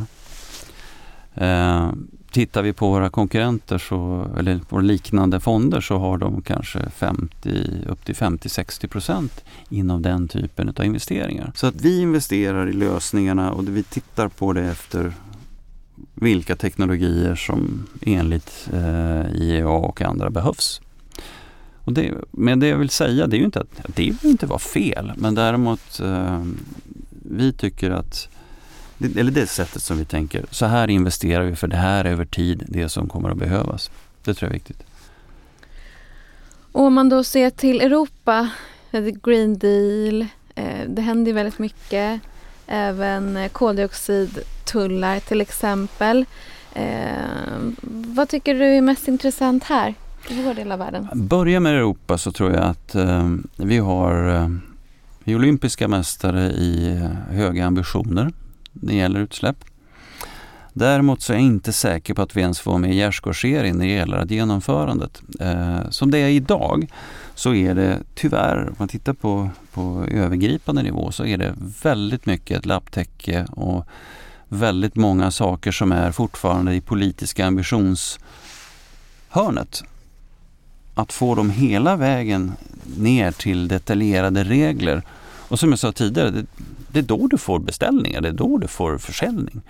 Eh, 1.35 1.91
Tittar 2.31 2.61
vi 2.61 2.73
på 2.73 2.89
våra 2.89 3.09
konkurrenter 3.09 3.77
så, 3.77 4.27
eller 4.37 4.59
på 4.59 4.79
liknande 4.79 5.39
fonder 5.39 5.81
så 5.81 5.97
har 5.97 6.17
de 6.17 6.41
kanske 6.41 6.89
50, 6.89 7.49
upp 7.87 8.05
till 8.05 8.15
50-60 8.15 8.87
procent 8.87 9.43
inom 9.69 10.01
den 10.01 10.27
typen 10.27 10.73
av 10.77 10.85
investeringar. 10.85 11.51
Så 11.55 11.67
att 11.67 11.81
vi 11.81 12.01
investerar 12.01 12.67
i 12.69 12.73
lösningarna 12.73 13.51
och 13.51 13.67
vi 13.67 13.83
tittar 13.83 14.27
på 14.27 14.53
det 14.53 14.61
efter 14.61 15.13
vilka 16.13 16.55
teknologier 16.55 17.35
som 17.35 17.87
enligt 18.01 18.69
eh, 18.73 19.31
IEA 19.35 19.67
och 19.67 20.01
andra 20.01 20.29
behövs. 20.29 20.81
Och 21.83 21.93
det, 21.93 22.13
men 22.31 22.59
det 22.59 22.67
jag 22.67 22.77
vill 22.77 22.89
säga 22.89 23.27
det 23.27 23.35
är 23.35 23.39
ju 23.39 23.45
inte 23.45 23.59
att 23.59 23.95
det 23.95 24.03
vill 24.03 24.31
inte 24.31 24.45
vara 24.45 24.59
fel 24.59 25.11
men 25.15 25.35
däremot 25.35 25.99
eh, 25.99 26.45
vi 27.09 27.53
tycker 27.53 27.91
att 27.91 28.29
eller 29.17 29.31
det 29.31 29.47
sättet 29.47 29.81
som 29.81 29.97
vi 29.97 30.05
tänker. 30.05 30.45
Så 30.51 30.65
här 30.65 30.89
investerar 30.89 31.43
vi 31.43 31.55
för 31.55 31.67
det 31.67 31.75
här 31.75 32.05
är 32.05 32.11
över 32.11 32.25
tid 32.25 32.63
det 32.67 32.89
som 32.89 33.09
kommer 33.09 33.29
att 33.29 33.37
behövas. 33.37 33.91
Det 34.23 34.33
tror 34.33 34.47
jag 34.47 34.49
är 34.49 34.59
viktigt. 34.59 34.83
Och 36.71 36.83
om 36.83 36.93
man 36.93 37.09
då 37.09 37.23
ser 37.23 37.49
till 37.49 37.81
Europa, 37.81 38.49
Green 39.23 39.57
Deal, 39.57 40.21
eh, 40.55 40.87
det 40.87 41.01
händer 41.01 41.33
väldigt 41.33 41.59
mycket. 41.59 42.21
Även 42.67 43.49
koldioxidtullar 43.51 45.19
till 45.19 45.41
exempel. 45.41 46.25
Eh, 46.73 47.73
vad 48.15 48.29
tycker 48.29 48.55
du 48.55 48.65
är 48.65 48.81
mest 48.81 49.07
intressant 49.07 49.63
här 49.63 49.95
i 50.29 50.43
vår 50.43 50.53
del 50.53 50.71
av 50.71 50.79
världen? 50.79 51.07
Börja 51.13 51.59
med 51.59 51.75
Europa 51.75 52.17
så 52.17 52.31
tror 52.31 52.51
jag 52.51 52.63
att 52.63 52.95
eh, 52.95 53.29
vi 53.55 53.77
har 53.77 54.35
eh, 54.35 54.49
vi 55.23 55.31
är 55.31 55.35
olympiska 55.35 55.87
mästare 55.87 56.51
i 56.51 56.99
höga 57.29 57.65
ambitioner 57.65 58.31
det 58.71 58.95
gäller 58.95 59.19
utsläpp. 59.19 59.57
Däremot 60.73 61.21
så 61.21 61.33
är 61.33 61.37
jag 61.37 61.45
inte 61.45 61.73
säker 61.73 62.13
på 62.13 62.21
att 62.21 62.35
vi 62.35 62.41
ens 62.41 62.59
får 62.59 62.77
med 62.77 62.95
gärdsgårdsserien 62.95 63.77
när 63.77 63.85
det 63.85 63.91
gäller 63.91 64.17
att 64.17 64.31
genomförandet. 64.31 65.21
Eh, 65.39 65.89
som 65.89 66.11
det 66.11 66.17
är 66.17 66.29
idag 66.29 66.91
så 67.35 67.53
är 67.53 67.75
det 67.75 67.99
tyvärr, 68.15 68.67
om 68.67 68.75
man 68.77 68.87
tittar 68.87 69.13
på, 69.13 69.49
på 69.73 70.05
övergripande 70.11 70.83
nivå, 70.83 71.11
så 71.11 71.25
är 71.25 71.37
det 71.37 71.53
väldigt 71.83 72.25
mycket 72.25 72.57
ett 72.57 72.65
lapptäcke 72.65 73.45
och 73.51 73.87
väldigt 74.47 74.95
många 74.95 75.31
saker 75.31 75.71
som 75.71 75.91
är 75.91 76.11
fortfarande 76.11 76.75
i 76.75 76.81
politiska 76.81 77.45
ambitionshörnet. 77.45 79.83
Att 80.95 81.13
få 81.13 81.35
dem 81.35 81.49
hela 81.49 81.95
vägen 81.95 82.53
ner 82.97 83.31
till 83.31 83.67
detaljerade 83.67 84.43
regler. 84.43 85.03
Och 85.51 85.59
som 85.59 85.69
jag 85.69 85.79
sa 85.79 85.91
tidigare, 85.91 86.29
det, 86.29 86.45
det 86.87 86.99
är 86.99 87.03
då 87.03 87.27
du 87.27 87.37
får 87.37 87.59
beställningar, 87.59 88.21
det 88.21 88.27
är 88.27 88.33
då 88.33 88.57
du 88.57 88.67
får 88.67 88.97
försäljning. 88.97 89.61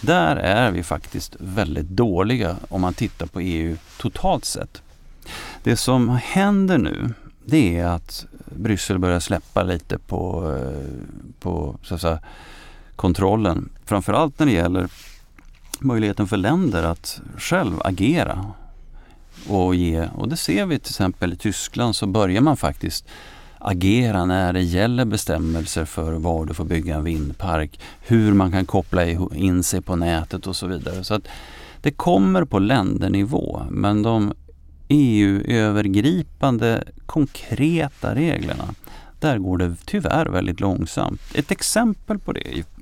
Där 0.00 0.36
är 0.36 0.70
vi 0.70 0.82
faktiskt 0.82 1.36
väldigt 1.38 1.88
dåliga 1.88 2.56
om 2.68 2.80
man 2.80 2.94
tittar 2.94 3.26
på 3.26 3.40
EU 3.40 3.76
totalt 3.98 4.44
sett. 4.44 4.82
Det 5.62 5.76
som 5.76 6.08
händer 6.08 6.78
nu 6.78 7.14
det 7.44 7.78
är 7.78 7.86
att 7.86 8.26
Bryssel 8.56 8.98
börjar 8.98 9.20
släppa 9.20 9.62
lite 9.62 9.98
på, 9.98 10.52
eh, 10.54 11.06
på 11.40 11.76
så 11.82 11.94
att 11.94 12.00
säga, 12.00 12.18
kontrollen. 12.96 13.68
Framförallt 13.84 14.38
när 14.38 14.46
det 14.46 14.52
gäller 14.52 14.88
möjligheten 15.80 16.28
för 16.28 16.36
länder 16.36 16.82
att 16.82 17.20
själv 17.38 17.80
agera 17.84 18.52
och 19.48 19.74
ge. 19.74 20.08
Och 20.16 20.28
det 20.28 20.36
ser 20.36 20.66
vi 20.66 20.78
till 20.78 20.90
exempel 20.90 21.32
i 21.32 21.36
Tyskland 21.36 21.96
så 21.96 22.06
börjar 22.06 22.40
man 22.40 22.56
faktiskt 22.56 23.04
agera 23.66 24.24
när 24.24 24.52
det 24.52 24.62
gäller 24.62 25.04
bestämmelser 25.04 25.84
för 25.84 26.12
var 26.12 26.44
du 26.44 26.54
får 26.54 26.64
bygga 26.64 26.94
en 26.94 27.04
vindpark, 27.04 27.80
hur 28.00 28.32
man 28.32 28.52
kan 28.52 28.66
koppla 28.66 29.04
in 29.34 29.62
sig 29.62 29.80
på 29.80 29.96
nätet 29.96 30.46
och 30.46 30.56
så 30.56 30.66
vidare. 30.66 31.04
Så 31.04 31.14
att 31.14 31.28
Det 31.80 31.90
kommer 31.90 32.44
på 32.44 32.58
ländernivå 32.58 33.62
men 33.70 34.02
de 34.02 34.32
EU-övergripande 34.88 36.84
konkreta 37.06 38.14
reglerna, 38.14 38.74
där 39.20 39.38
går 39.38 39.58
det 39.58 39.76
tyvärr 39.84 40.26
väldigt 40.26 40.60
långsamt. 40.60 41.20
Ett 41.34 41.50
exempel 41.50 42.18
på 42.18 42.32
det 42.32 42.40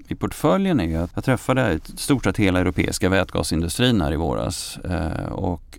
i, 0.09 0.15
portföljen 0.15 0.81
är 0.81 0.99
att 0.99 1.11
jag 1.15 1.25
träffade 1.25 1.73
i 1.73 1.79
stort 1.97 2.25
sett 2.25 2.37
hela 2.37 2.61
europeiska 2.61 3.09
vätgasindustrin 3.09 4.01
här 4.01 4.13
i 4.13 4.17
våras 4.17 4.79
eh, 4.79 5.33
och 5.33 5.79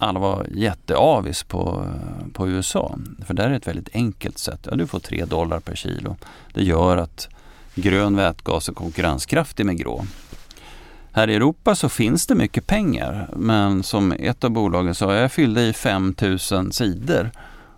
alla 0.00 0.20
var 0.20 0.46
jätteavis 0.54 1.42
på, 1.42 1.86
på 2.32 2.48
USA. 2.48 2.98
För 3.26 3.34
där 3.34 3.44
är 3.44 3.50
det 3.50 3.56
ett 3.56 3.66
väldigt 3.66 3.94
enkelt 3.94 4.38
sätt. 4.38 4.66
Ja, 4.70 4.76
du 4.76 4.86
får 4.86 4.98
3 4.98 5.24
dollar 5.24 5.60
per 5.60 5.74
kilo. 5.74 6.16
Det 6.54 6.62
gör 6.62 6.96
att 6.96 7.28
grön 7.74 8.16
vätgas 8.16 8.68
är 8.68 8.72
konkurrenskraftig 8.72 9.66
med 9.66 9.78
grå. 9.78 10.04
Här 11.12 11.28
i 11.28 11.34
Europa 11.34 11.74
så 11.74 11.88
finns 11.88 12.26
det 12.26 12.34
mycket 12.34 12.66
pengar 12.66 13.30
men 13.36 13.82
som 13.82 14.12
ett 14.12 14.44
av 14.44 14.50
bolagen 14.50 14.94
sa, 14.94 15.14
jag 15.14 15.32
fyllde 15.32 15.62
i 15.62 15.72
5000 15.72 16.72
sidor 16.72 17.30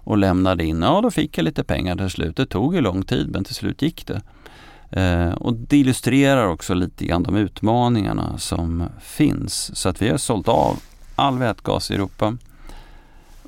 och 0.04 0.18
lämnade 0.18 0.64
in. 0.64 0.82
Ja, 0.82 1.00
då 1.00 1.10
fick 1.10 1.38
jag 1.38 1.44
lite 1.44 1.64
pengar 1.64 1.96
till 1.96 2.10
slut. 2.10 2.36
Det 2.36 2.46
tog 2.46 2.74
ju 2.74 2.80
lång 2.80 3.02
tid 3.02 3.30
men 3.30 3.44
till 3.44 3.54
slut 3.54 3.82
gick 3.82 4.06
det. 4.06 4.22
Eh, 5.00 5.32
och 5.32 5.54
det 5.54 5.76
illustrerar 5.76 6.46
också 6.46 6.74
lite 6.74 7.04
grann 7.04 7.22
de 7.22 7.36
utmaningarna 7.36 8.38
som 8.38 8.84
finns. 9.00 9.76
Så 9.76 9.88
att 9.88 10.02
vi 10.02 10.08
har 10.08 10.18
sålt 10.18 10.48
av 10.48 10.78
all 11.16 11.38
vätgas 11.38 11.90
i 11.90 11.94
Europa 11.94 12.36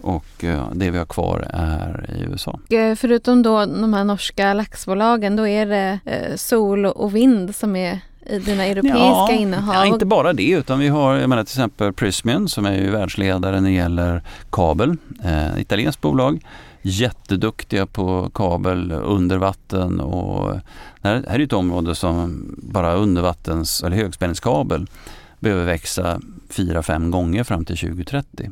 och 0.04 0.44
eh, 0.44 0.68
det 0.72 0.90
vi 0.90 0.98
har 0.98 1.06
kvar 1.06 1.50
är 1.50 2.10
i 2.18 2.22
USA. 2.22 2.58
Eh, 2.70 2.94
förutom 2.94 3.42
då 3.42 3.66
de 3.66 3.94
här 3.94 4.04
norska 4.04 4.54
laxbolagen, 4.54 5.36
då 5.36 5.48
är 5.48 5.66
det 5.66 5.98
eh, 6.04 6.36
sol 6.36 6.86
och 6.86 7.16
vind 7.16 7.54
som 7.54 7.76
är 7.76 8.00
i 8.26 8.38
dina 8.38 8.64
europeiska 8.64 8.98
ja, 8.98 9.32
innehav? 9.32 9.74
Ja, 9.74 9.86
inte 9.86 10.06
bara 10.06 10.32
det 10.32 10.50
utan 10.50 10.78
vi 10.78 10.88
har 10.88 11.14
jag 11.14 11.28
menar, 11.28 11.44
till 11.44 11.52
exempel 11.52 11.92
Prismian 11.92 12.48
som 12.48 12.66
är 12.66 12.74
ju 12.74 12.90
världsledare 12.90 13.60
när 13.60 13.68
det 13.68 13.74
gäller 13.74 14.22
kabel. 14.50 14.96
Eh, 15.24 15.60
italienskt 15.60 16.00
bolag. 16.00 16.40
Jätteduktiga 16.82 17.86
på 17.86 18.30
kabel 18.34 18.92
under 18.92 19.38
vatten 19.38 20.00
och 20.00 20.54
det 21.00 21.08
här, 21.08 21.24
här 21.28 21.38
är 21.38 21.44
ett 21.44 21.52
område 21.52 21.94
som 21.94 22.46
bara 22.58 22.94
undervattens 22.94 23.82
eller 23.82 23.96
högspänningskabel 23.96 24.86
behöver 25.38 25.64
växa 25.64 26.20
4-5 26.48 27.10
gånger 27.10 27.44
fram 27.44 27.64
till 27.64 27.76
2030 27.76 28.50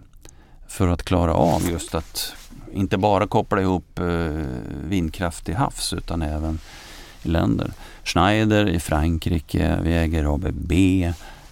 för 0.69 0.89
att 0.89 1.03
klara 1.03 1.35
av 1.35 1.71
just 1.71 1.95
att 1.95 2.35
inte 2.73 2.99
bara 2.99 3.27
koppla 3.27 3.61
ihop 3.61 3.99
eh, 3.99 4.47
vindkraft 4.89 5.45
till 5.45 5.55
havs 5.55 5.93
utan 5.93 6.23
även 6.23 6.59
i 7.23 7.29
länder. 7.29 7.73
Schneider 8.05 8.69
i 8.69 8.81
Frankrike, 8.81 9.79
vi 9.83 9.97
äger 9.97 10.35
ABB. 10.35 10.73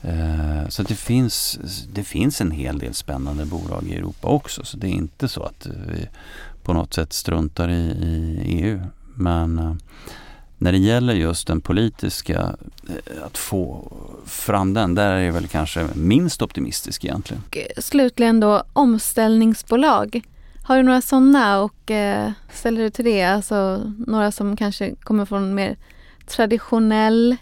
Eh, 0.03 0.69
så 0.69 0.83
det 0.83 0.95
finns, 0.95 1.59
det 1.93 2.05
finns 2.05 2.41
en 2.41 2.51
hel 2.51 2.79
del 2.79 2.95
spännande 2.95 3.45
bolag 3.45 3.85
i 3.89 3.97
Europa 3.97 4.29
också. 4.29 4.65
Så 4.65 4.77
det 4.77 4.87
är 4.87 4.93
inte 4.93 5.29
så 5.29 5.43
att 5.43 5.67
vi 5.67 6.09
på 6.63 6.73
något 6.73 6.95
sätt 6.95 7.13
struntar 7.13 7.69
i, 7.69 7.83
i 7.83 8.39
EU. 8.45 8.81
Men 9.15 9.59
eh, 9.59 9.75
när 10.61 10.73
det 10.73 10.79
gäller 10.79 11.15
just 11.15 11.47
den 11.47 11.61
politiska, 11.61 12.55
eh, 12.89 13.25
att 13.27 13.39
få 13.39 13.93
fram 14.27 14.75
den, 14.75 14.95
där 14.95 15.13
är 15.13 15.19
jag 15.19 15.33
väl 15.33 15.49
kanske 15.49 15.87
minst 15.95 16.43
optimistisk 16.43 17.05
egentligen. 17.05 17.43
Eh, 17.51 17.83
slutligen 17.83 18.41
då 18.41 18.63
omställningsbolag. 18.73 20.23
Har 20.63 20.77
du 20.77 20.83
några 20.83 21.01
sådana 21.01 21.61
och 21.61 21.91
eh, 21.91 22.31
ställer 22.53 22.83
du 22.83 22.91
till 22.91 23.05
det? 23.05 23.23
Alltså 23.23 23.83
några 24.07 24.33
som 24.33 24.57
kanske 24.57 24.95
kommer 24.95 25.25
från 25.25 25.55
mer 25.55 25.77
traditionell 26.27 27.37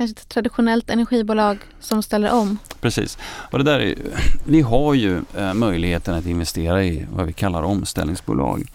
kanske 0.00 0.20
ett 0.20 0.28
traditionellt 0.28 0.90
energibolag 0.90 1.58
som 1.80 2.02
ställer 2.02 2.32
om. 2.32 2.58
Precis. 2.80 3.18
Och 3.22 3.58
det 3.58 3.64
där 3.64 3.80
är, 3.80 3.94
vi 4.44 4.60
har 4.60 4.94
ju 4.94 5.22
eh, 5.36 5.54
möjligheten 5.54 6.14
att 6.14 6.26
investera 6.26 6.84
i 6.84 7.06
vad 7.12 7.26
vi 7.26 7.32
kallar 7.32 7.62
omställningsbolag. 7.62 8.66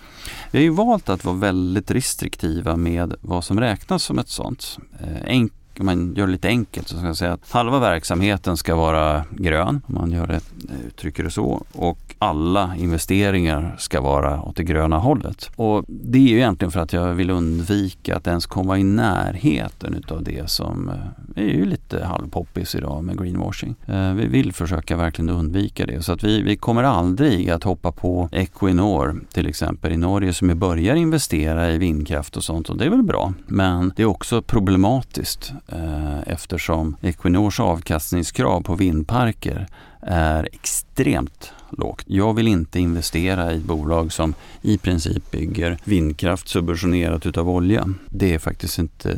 Vi 0.52 0.60
har 0.60 0.64
ju 0.64 0.70
valt 0.70 1.10
att 1.10 1.26
vara 1.26 1.36
väldigt 1.36 1.92
restriktiva 1.92 2.76
med 2.76 3.16
vad 3.22 3.44
som 3.44 3.60
räknas 3.60 4.04
som 4.04 4.20
ett 4.20 4.30
sånt. 4.30 4.78
Eh, 5.00 5.36
om 5.80 5.86
man 5.86 6.14
gör 6.16 6.26
det 6.26 6.32
lite 6.32 6.48
enkelt 6.48 6.88
så 6.88 6.98
ska 6.98 7.08
jag 7.08 7.18
säga 7.18 7.34
att 7.34 7.52
halva 7.52 7.80
verksamheten 7.80 8.58
ska 8.58 8.76
vara 8.76 9.24
grön, 9.32 9.82
om 9.88 9.96
man 9.96 10.12
gör 10.12 10.28
det, 10.28 10.34
eh, 10.34 10.88
uttrycker 10.88 11.24
det 11.24 11.30
så. 11.30 11.66
Och 11.72 12.16
alla 12.20 12.76
investeringar 12.78 13.76
ska 13.78 14.02
vara 14.02 14.42
åt 14.42 14.56
det 14.56 14.64
gröna 14.64 14.98
hållet. 14.98 15.52
Och 15.56 15.86
det 15.88 16.18
är 16.18 16.22
ju 16.22 16.36
egentligen 16.36 16.72
för 16.72 16.80
att 16.80 16.94
jag 16.94 17.14
vill 17.14 17.30
undvika 17.30 18.16
att 18.16 18.28
ens 18.28 18.46
komma 18.46 18.78
i 18.78 18.84
närheten 18.84 19.94
utav 19.94 20.24
det 20.24 20.50
som 20.50 20.90
eh, 20.90 21.44
är 21.44 21.50
ju 21.50 21.66
lite 21.66 22.06
halvpoppis 22.06 22.76
idag 22.76 23.04
med 23.04 23.18
greenwashing. 23.18 23.76
Eh, 23.86 24.14
vi 24.14 24.28
vill 24.28 24.54
försöka 24.54 24.98
verkligen 24.98 25.30
undvika 25.30 25.86
det. 25.86 26.02
Så 26.02 26.14
att 26.14 26.24
vi, 26.24 26.42
vi 26.42 26.58
kommer 26.58 26.84
aldrig 26.84 27.50
att 27.50 27.64
hoppa 27.64 27.92
på 27.92 28.30
Equinor 28.32 29.22
till 29.34 29.48
exempel 29.48 29.92
i 29.92 29.98
Norge 29.98 30.34
som 30.34 30.60
börjar 30.60 30.96
investera 30.96 31.72
i 31.72 31.78
vindkraft 31.78 32.38
och 32.38 32.44
sånt 32.44 32.70
och 32.70 32.78
det 32.78 32.86
är 32.86 32.90
väl 32.90 33.04
bra. 33.04 33.34
Men 33.48 33.94
det 33.96 34.04
är 34.04 34.08
också 34.08 34.42
problematiskt 34.42 35.54
eh, 35.68 36.20
eftersom 36.26 36.96
Equinors 37.02 37.60
avkastningskrav 37.60 38.62
på 38.62 38.76
vindparker 38.76 39.68
är 40.02 40.50
extremt 40.52 41.52
lågt. 41.70 42.04
Jag 42.08 42.34
vill 42.34 42.48
inte 42.48 42.80
investera 42.80 43.54
i 43.54 43.60
bolag 43.60 44.14
som 44.14 44.34
i 44.62 44.78
princip 44.78 45.32
bygger 45.32 45.78
vindkraft 45.84 46.48
subventionerat 46.48 47.26
utav 47.26 47.50
olja. 47.50 47.94
Det 48.10 48.34
är 48.34 48.40
faktiskt 48.40 48.80
inte 48.80 49.18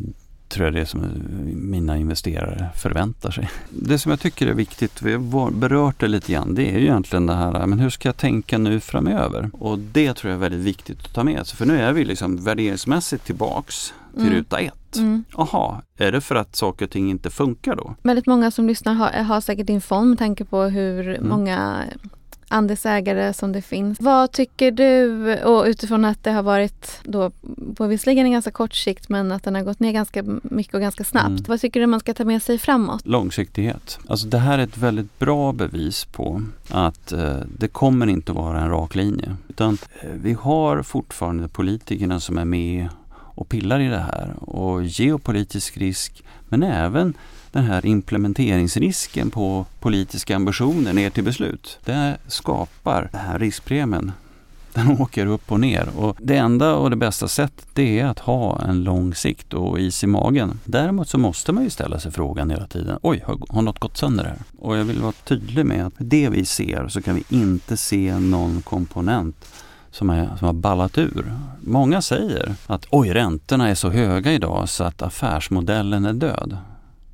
tror 0.50 0.66
jag 0.66 0.74
det 0.74 0.82
är 0.82 0.86
som 0.86 1.06
mina 1.54 1.98
investerare 1.98 2.70
förväntar 2.76 3.32
sig. 3.32 3.50
Det 3.70 4.00
som 4.00 4.10
jag 4.10 4.20
tycker 4.20 4.48
är 4.48 4.54
viktigt, 4.54 5.02
vi 5.02 5.14
har 5.14 5.52
berört 5.52 6.00
det 6.00 6.08
lite 6.08 6.32
grann, 6.32 6.56
det 6.56 6.70
är 6.70 6.80
ju 6.80 6.84
egentligen 6.84 7.26
det 7.26 7.36
här, 7.36 7.68
men 7.68 7.80
hur 7.80 7.90
ska 7.90 8.08
jag 8.08 8.18
tänka 8.18 8.58
nu 8.58 8.80
framöver? 8.80 9.50
Och 9.54 9.80
det 9.80 10.14
tror 10.14 10.32
jag 10.32 10.38
är 10.38 10.42
väldigt 10.42 10.66
viktigt 10.66 11.00
att 11.06 11.14
ta 11.14 11.24
med 11.24 11.48
sig, 11.48 11.58
för 11.58 11.66
nu 11.66 11.80
är 11.80 11.94
vi 11.94 12.06
liksom 12.06 12.44
värderingsmässigt 12.44 13.26
tillbaks 13.26 13.94
till 14.14 14.22
mm. 14.22 14.34
ruta 14.34 14.60
ett. 14.60 14.74
Mm. 14.96 15.24
Jaha, 15.38 15.82
är 15.98 16.12
det 16.12 16.22
för 16.22 16.36
att 16.36 16.56
saker 16.56 16.86
och 16.86 16.92
ting 16.92 17.10
inte 17.10 17.30
funkar 17.30 17.76
då? 17.76 17.96
Väldigt 18.04 18.28
många 18.28 18.52
som 18.52 18.68
lyssnar 18.68 18.94
har, 18.94 19.24
har 19.24 19.42
säkert 19.42 19.68
din 19.68 19.82
fond 19.82 20.10
med 20.10 20.20
tanke 20.20 20.46
på 20.46 20.64
hur 20.64 21.10
mm. 21.10 21.30
många 21.30 21.84
andelsägare 22.50 23.34
som 23.34 23.52
det 23.52 23.62
finns. 23.62 24.02
Vad 24.02 24.32
tycker 24.32 24.72
du, 24.72 25.36
och 25.44 25.66
utifrån 25.66 26.06
att 26.06 26.24
det 26.24 26.32
har 26.32 26.44
varit 26.44 27.00
då 27.04 27.32
på 27.76 27.88
visserligen 27.88 28.26
en 28.26 28.32
ganska 28.32 28.52
kort 28.52 28.76
sikt 28.76 29.10
men 29.10 29.32
att 29.32 29.44
den 29.44 29.56
har 29.56 29.64
gått 29.64 29.80
ner 29.80 29.92
ganska 29.92 30.24
mycket 30.42 30.74
och 30.74 30.82
ganska 30.82 31.04
snabbt. 31.04 31.28
Mm. 31.28 31.44
Vad 31.48 31.62
tycker 31.62 31.80
du 31.80 31.88
man 31.88 32.00
ska 32.00 32.14
ta 32.14 32.26
med 32.26 32.44
sig 32.44 32.58
framåt? 32.58 33.08
Långsiktighet. 33.08 34.00
Alltså 34.08 34.28
det 34.28 34.38
här 34.38 34.60
är 34.60 34.64
ett 34.64 34.78
väldigt 34.78 35.20
bra 35.20 35.54
bevis 35.54 36.06
på 36.06 36.42
att 36.70 37.12
eh, 37.12 37.38
det 37.58 37.68
kommer 37.68 38.08
inte 38.08 38.32
vara 38.32 38.62
en 38.62 38.70
rak 38.70 38.96
linje. 38.96 39.36
Utan 39.48 39.78
eh, 40.02 40.10
vi 40.22 40.34
har 40.34 40.84
fortfarande 40.84 41.48
politikerna 41.48 42.20
som 42.20 42.38
är 42.38 42.46
med 42.46 42.90
och 43.38 43.50
pillar 43.50 43.80
i 43.80 43.88
det 43.88 44.00
här 44.00 44.34
och 44.38 44.84
geopolitisk 44.84 45.78
risk 45.78 46.24
men 46.50 46.64
även 46.64 47.14
den 47.52 47.64
här 47.64 47.86
implementeringsrisken 47.86 49.30
på 49.30 49.66
politiska 49.80 50.36
ambitioner 50.36 50.94
ner 50.94 51.10
till 51.10 51.24
beslut. 51.24 51.80
Det 51.86 52.18
skapar 52.28 53.10
den 53.12 53.22
här 53.22 53.40
riskpremien 53.40 54.12
Den 54.74 55.02
åker 55.02 55.26
upp 55.26 55.52
och 55.52 55.60
ner. 55.60 55.90
Och 55.98 56.18
det 56.22 56.38
enda 56.38 56.76
och 56.76 56.90
det 56.90 56.96
bästa 56.96 57.28
sättet 57.28 57.68
det 57.74 58.00
är 58.00 58.06
att 58.06 58.20
ha 58.20 58.62
en 58.62 58.84
lång 58.84 59.16
sikt 59.16 59.54
och 59.54 59.80
is 59.80 60.04
i 60.04 60.08
magen. 60.08 60.60
Däremot 60.66 61.10
så 61.10 61.18
måste 61.18 61.52
man 61.52 61.64
ju 61.64 61.70
ställa 61.70 62.00
sig 62.00 62.12
frågan 62.12 62.50
hela 62.50 62.68
tiden. 62.68 63.00
Oj, 63.02 63.24
har, 63.50 63.62
något 63.62 63.80
gått 63.80 63.98
sönder 63.98 64.24
här? 64.24 64.38
Och 64.60 64.78
jag 64.78 64.84
vill 64.84 65.02
vara 65.02 65.12
tydlig 65.12 65.66
med 65.66 65.86
att 65.86 65.94
det 65.98 66.30
vi 66.30 66.46
ser 66.46 66.88
så 66.88 67.02
kan 67.02 67.16
vi 67.16 67.24
inte 67.30 67.78
se 67.78 68.20
någon 68.20 68.62
komponent 68.62 69.46
som, 69.98 70.10
är, 70.10 70.36
som 70.38 70.46
har 70.46 70.54
ballat 70.54 70.98
ur. 70.98 71.34
Många 71.62 72.02
säger 72.02 72.56
att 72.68 72.86
oj, 72.90 73.14
räntorna 73.14 73.70
är 73.70 73.76
så 73.76 73.90
höga 73.90 74.32
idag 74.32 74.70
så 74.70 74.84
att 74.84 75.02
affärsmodellen 75.02 76.06
är 76.06 76.14
död. 76.14 76.58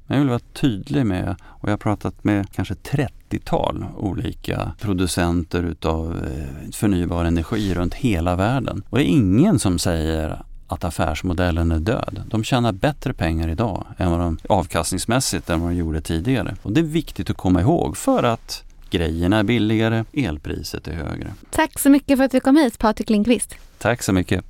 Jag 0.07 0.19
vill 0.19 0.29
vara 0.29 0.39
tydlig 0.39 1.05
med, 1.05 1.35
och 1.43 1.69
jag 1.69 1.73
har 1.73 1.77
pratat 1.77 2.23
med 2.23 2.51
kanske 2.51 2.73
30-tal 2.73 3.85
olika 3.97 4.71
producenter 4.79 5.63
utav 5.63 6.11
eh, 6.11 6.71
förnybar 6.71 7.25
energi 7.25 7.73
runt 7.73 7.93
hela 7.93 8.35
världen. 8.35 8.83
Och 8.89 8.97
det 8.97 9.03
är 9.03 9.07
ingen 9.07 9.59
som 9.59 9.79
säger 9.79 10.41
att 10.67 10.83
affärsmodellen 10.83 11.71
är 11.71 11.79
död. 11.79 12.21
De 12.27 12.43
tjänar 12.43 12.71
bättre 12.71 13.13
pengar 13.13 13.47
idag 13.47 13.85
än 13.97 14.11
vad 14.11 14.19
de, 14.19 14.37
avkastningsmässigt 14.49 15.49
än 15.49 15.61
vad 15.61 15.69
de 15.69 15.75
gjorde 15.75 16.01
tidigare. 16.01 16.55
Och 16.61 16.71
det 16.71 16.79
är 16.81 16.85
viktigt 16.85 17.29
att 17.29 17.37
komma 17.37 17.61
ihåg 17.61 17.97
för 17.97 18.23
att 18.23 18.63
grejerna 18.93 19.39
är 19.39 19.43
billigare, 19.43 20.03
elpriset 20.13 20.87
är 20.87 20.93
högre. 20.93 21.33
Tack 21.49 21.79
så 21.79 21.89
mycket 21.89 22.17
för 22.17 22.25
att 22.25 22.31
du 22.31 22.39
kom 22.39 22.57
hit 22.57 22.79
Patrik 22.79 23.09
Lindqvist. 23.09 23.55
Tack 23.77 24.03
så 24.03 24.13
mycket. 24.13 24.41